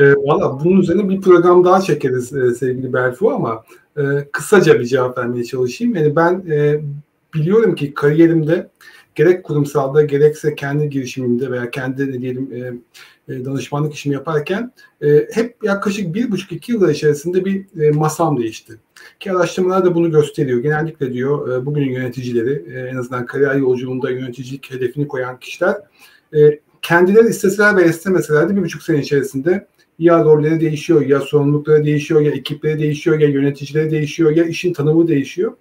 [0.00, 3.64] E, Valla bunun üzerine bir program daha çekeriz e, sevgili Berfu ama
[3.96, 5.96] e, kısaca bir cevap vermeye çalışayım.
[5.96, 6.80] Yani ben e,
[7.34, 8.70] biliyorum ki kariyerimde
[9.14, 12.58] gerek kurumsalda gerekse kendi girişimimde veya kendi ne diyelim e,
[13.34, 14.72] e, danışmanlık işimi yaparken
[15.02, 18.72] e, hep yaklaşık bir buçuk iki yıl içerisinde bir e, masam değişti.
[19.20, 20.58] Ki araştırmalar da bunu gösteriyor.
[20.58, 25.76] Genellikle diyor e, bugünün yöneticileri e, en azından kariyer yolculuğunda yöneticilik hedefini koyan kişiler
[26.34, 29.66] e, kendileri isteseler ve istemeseler de bir buçuk sene içerisinde
[30.00, 35.08] ya rolleri değişiyor, ya sorumlulukları değişiyor, ya ekipleri değişiyor, ya yöneticileri değişiyor, ya işin tanımı
[35.08, 35.52] değişiyor.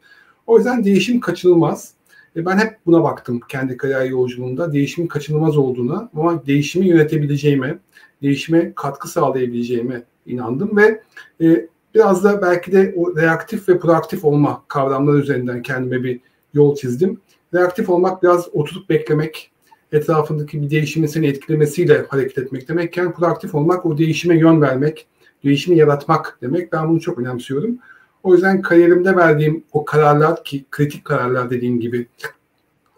[0.47, 1.93] O yüzden değişim kaçınılmaz.
[2.35, 4.73] E ben hep buna baktım kendi kariyer yolculuğunda.
[4.73, 7.79] Değişimin kaçınılmaz olduğuna ama değişimi yönetebileceğime,
[8.21, 11.01] değişime katkı sağlayabileceğime inandım ve
[11.41, 16.19] e, biraz da belki de o reaktif ve proaktif olma kavramları üzerinden kendime bir
[16.53, 17.21] yol çizdim.
[17.53, 19.51] Reaktif olmak biraz oturup beklemek,
[19.91, 25.07] etrafındaki bir değişimin seni etkilemesiyle hareket etmek demekken proaktif olmak o değişime yön vermek,
[25.43, 26.73] değişimi yaratmak demek.
[26.73, 27.77] Ben bunu çok önemsiyorum.
[28.23, 32.07] O yüzden kariyerimde verdiğim o kararlar ki kritik kararlar dediğim gibi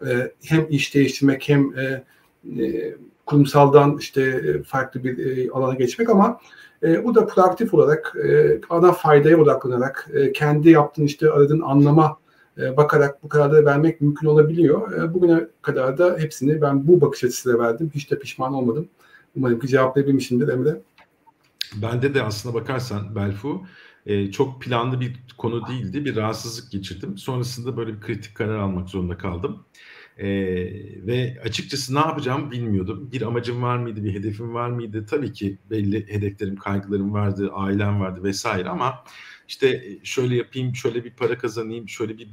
[0.08, 2.04] e, hem iş değiştirmek hem e,
[2.64, 6.40] e, kurumsaldan işte farklı bir alana geçmek ama
[7.04, 8.16] bu da proaktif olarak
[8.70, 12.18] ana faydaya odaklanarak kendi yaptığın işte aradığın anlama
[12.78, 15.14] bakarak bu kararları vermek mümkün olabiliyor.
[15.14, 17.92] Bugüne kadar da hepsini ben bu bakış açısıyla verdim.
[17.96, 18.88] Hiç de pişman olmadım.
[19.36, 20.82] Umarım ki cevaplayabilmişimdir Emre.
[21.76, 23.66] Bende de aslına bakarsan Belfu
[24.06, 26.06] e, çok planlı bir konu değildi.
[26.06, 27.18] Bir rahatsızlık geçirdim.
[27.18, 29.64] Sonrasında böyle bir kritik karar almak zorunda kaldım.
[30.18, 30.28] E,
[31.08, 33.10] ve açıkçası ne yapacağımı bilmiyordum.
[33.12, 35.06] Bir amacım var mıydı, bir hedefim var mıydı?
[35.10, 39.04] Tabii ki belli hedeflerim, kaygılarım vardı, ailem vardı vesaire ama
[39.48, 42.28] işte şöyle yapayım, şöyle bir para kazanayım, şöyle bir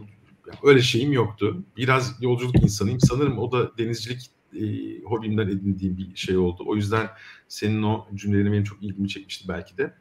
[0.63, 1.65] öyle şeyim yoktu.
[1.77, 3.01] Biraz yolculuk insanıyım.
[3.01, 4.63] Sanırım o da denizcilik e,
[5.05, 6.65] hobimden edindiğim bir şey oldu.
[6.67, 7.09] O yüzden
[7.49, 9.95] senin o cümlelerin benim çok ilgimi çekmişti belki de.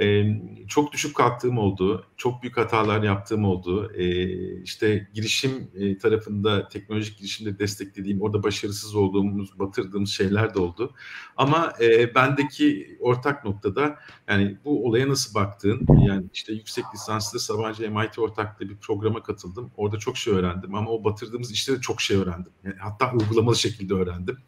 [0.00, 0.24] E,
[0.68, 2.06] çok düşük kalktığım oldu.
[2.16, 3.92] Çok büyük hatalar yaptığım oldu.
[3.94, 10.94] E, işte girişim e, tarafında, teknolojik girişimde desteklediğim, orada başarısız olduğumuz, batırdığımız şeyler de oldu.
[11.36, 13.98] Ama e, bendeki ortak noktada
[14.28, 19.70] yani bu olaya nasıl baktığın, yani işte yüksek lisanslı Sabancı MIT ortaklığı bir programa katıldım.
[19.76, 22.52] Orada çok şey öğrendim ama o batırdığımız işte de çok şey öğrendim.
[22.64, 24.38] Yani hatta uygulamalı şekilde öğrendim.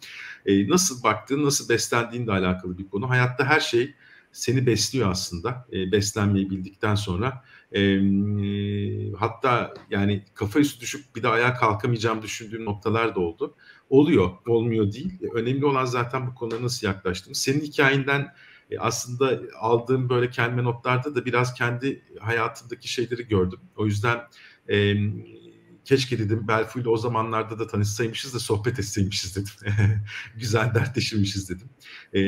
[0.46, 3.10] E, nasıl baktığın, nasıl beslendiğinle alakalı bir konu.
[3.10, 3.94] Hayatta her şey
[4.32, 7.44] seni besliyor aslında e, beslenmeyi bildikten sonra.
[7.72, 13.54] E, e, hatta yani kafa üstü düşüp bir de ayağa kalkamayacağım düşündüğüm noktalar da oldu.
[13.90, 15.22] Oluyor, olmuyor değil.
[15.22, 17.34] E, önemli olan zaten bu konuya nasıl yaklaştığım.
[17.34, 18.34] Senin hikayenden
[18.70, 23.60] e, aslında aldığım böyle kendime notlarda da biraz kendi hayatımdaki şeyleri gördüm.
[23.76, 24.20] O yüzden
[24.68, 24.94] e,
[25.90, 29.52] keşke dedim Belfu ile o zamanlarda da tanışsaymışız da sohbet etseymişiz dedim.
[30.36, 31.68] Güzel dertleşirmişiz dedim.
[32.14, 32.20] E,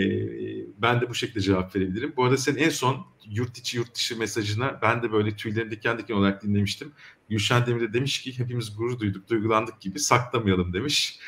[0.82, 2.12] ben de bu şekilde cevap verebilirim.
[2.16, 5.98] Bu arada senin en son yurt içi yurt dışı mesajına ben de böyle tüylerim diken
[5.98, 6.92] diken olarak dinlemiştim.
[7.28, 11.18] Gülşen Demir de demiş ki hepimiz gurur duyduk, duygulandık gibi saklamayalım demiş.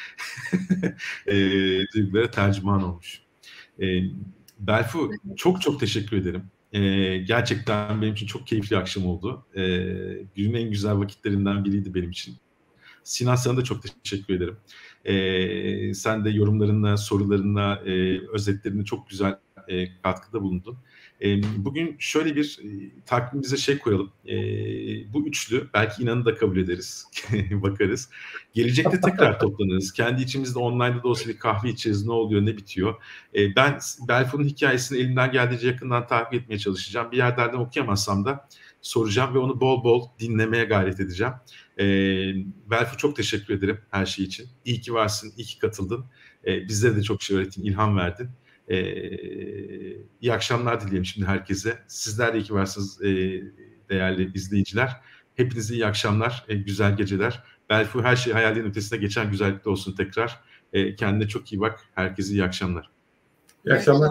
[1.27, 1.35] e,
[1.95, 3.23] duygulara tercüman olmuş.
[3.83, 3.87] E,
[4.59, 6.51] Belfu çok çok teşekkür ederim.
[6.75, 9.47] Ee, gerçekten benim için çok keyifli akşam oldu.
[9.57, 9.61] Ee,
[10.35, 12.37] günün en güzel vakitlerinden biriydi benim için.
[13.05, 14.57] Sinan sana da çok teşekkür ederim.
[15.05, 19.39] Ee, sen de yorumlarınla, sorularınla, e, özetlerinde çok güzel
[19.69, 20.79] e, katkıda bulundun.
[21.25, 22.69] E, bugün şöyle bir e,
[23.07, 24.13] takvimimize şey koyalım.
[24.29, 24.35] E,
[25.13, 27.07] bu üçlü belki inanı da kabul ederiz.
[27.51, 28.11] Bakarız.
[28.55, 29.93] Gelecekte tekrar toplanırız.
[29.93, 32.07] Kendi içimizde online'da da olsa bir kahve içeriz.
[32.07, 32.95] Ne oluyor, ne bitiyor.
[33.35, 33.79] E, ben
[34.09, 37.13] Belfo'nun hikayesini elimden geldiğince yakından takip etmeye çalışacağım.
[37.13, 38.49] Bir yerlerden okuyamazsam da
[38.83, 41.33] soracağım ve onu bol bol dinlemeye gayret edeceğim.
[41.79, 41.85] E,
[42.71, 44.49] Belfo çok teşekkür ederim her şey için.
[44.65, 46.05] İyi ki varsın, iyi ki katıldın.
[46.47, 48.31] E, bizlere de çok şey öğrettin, ilham verdin.
[48.69, 48.77] E,
[50.21, 51.79] iyi akşamlar dileyelim şimdi herkese.
[51.87, 53.09] Sizler de iyi ki varsınız e,
[53.91, 55.01] değerli izleyiciler.
[55.35, 57.43] Hepinize iyi akşamlar, e, güzel geceler.
[57.71, 60.41] Belfu her şey hayallerin ötesine geçen güzellikte olsun tekrar.
[60.73, 61.81] E, kendine çok iyi bak.
[61.95, 62.91] Herkese iyi akşamlar.
[63.67, 64.11] İyi akşamlar.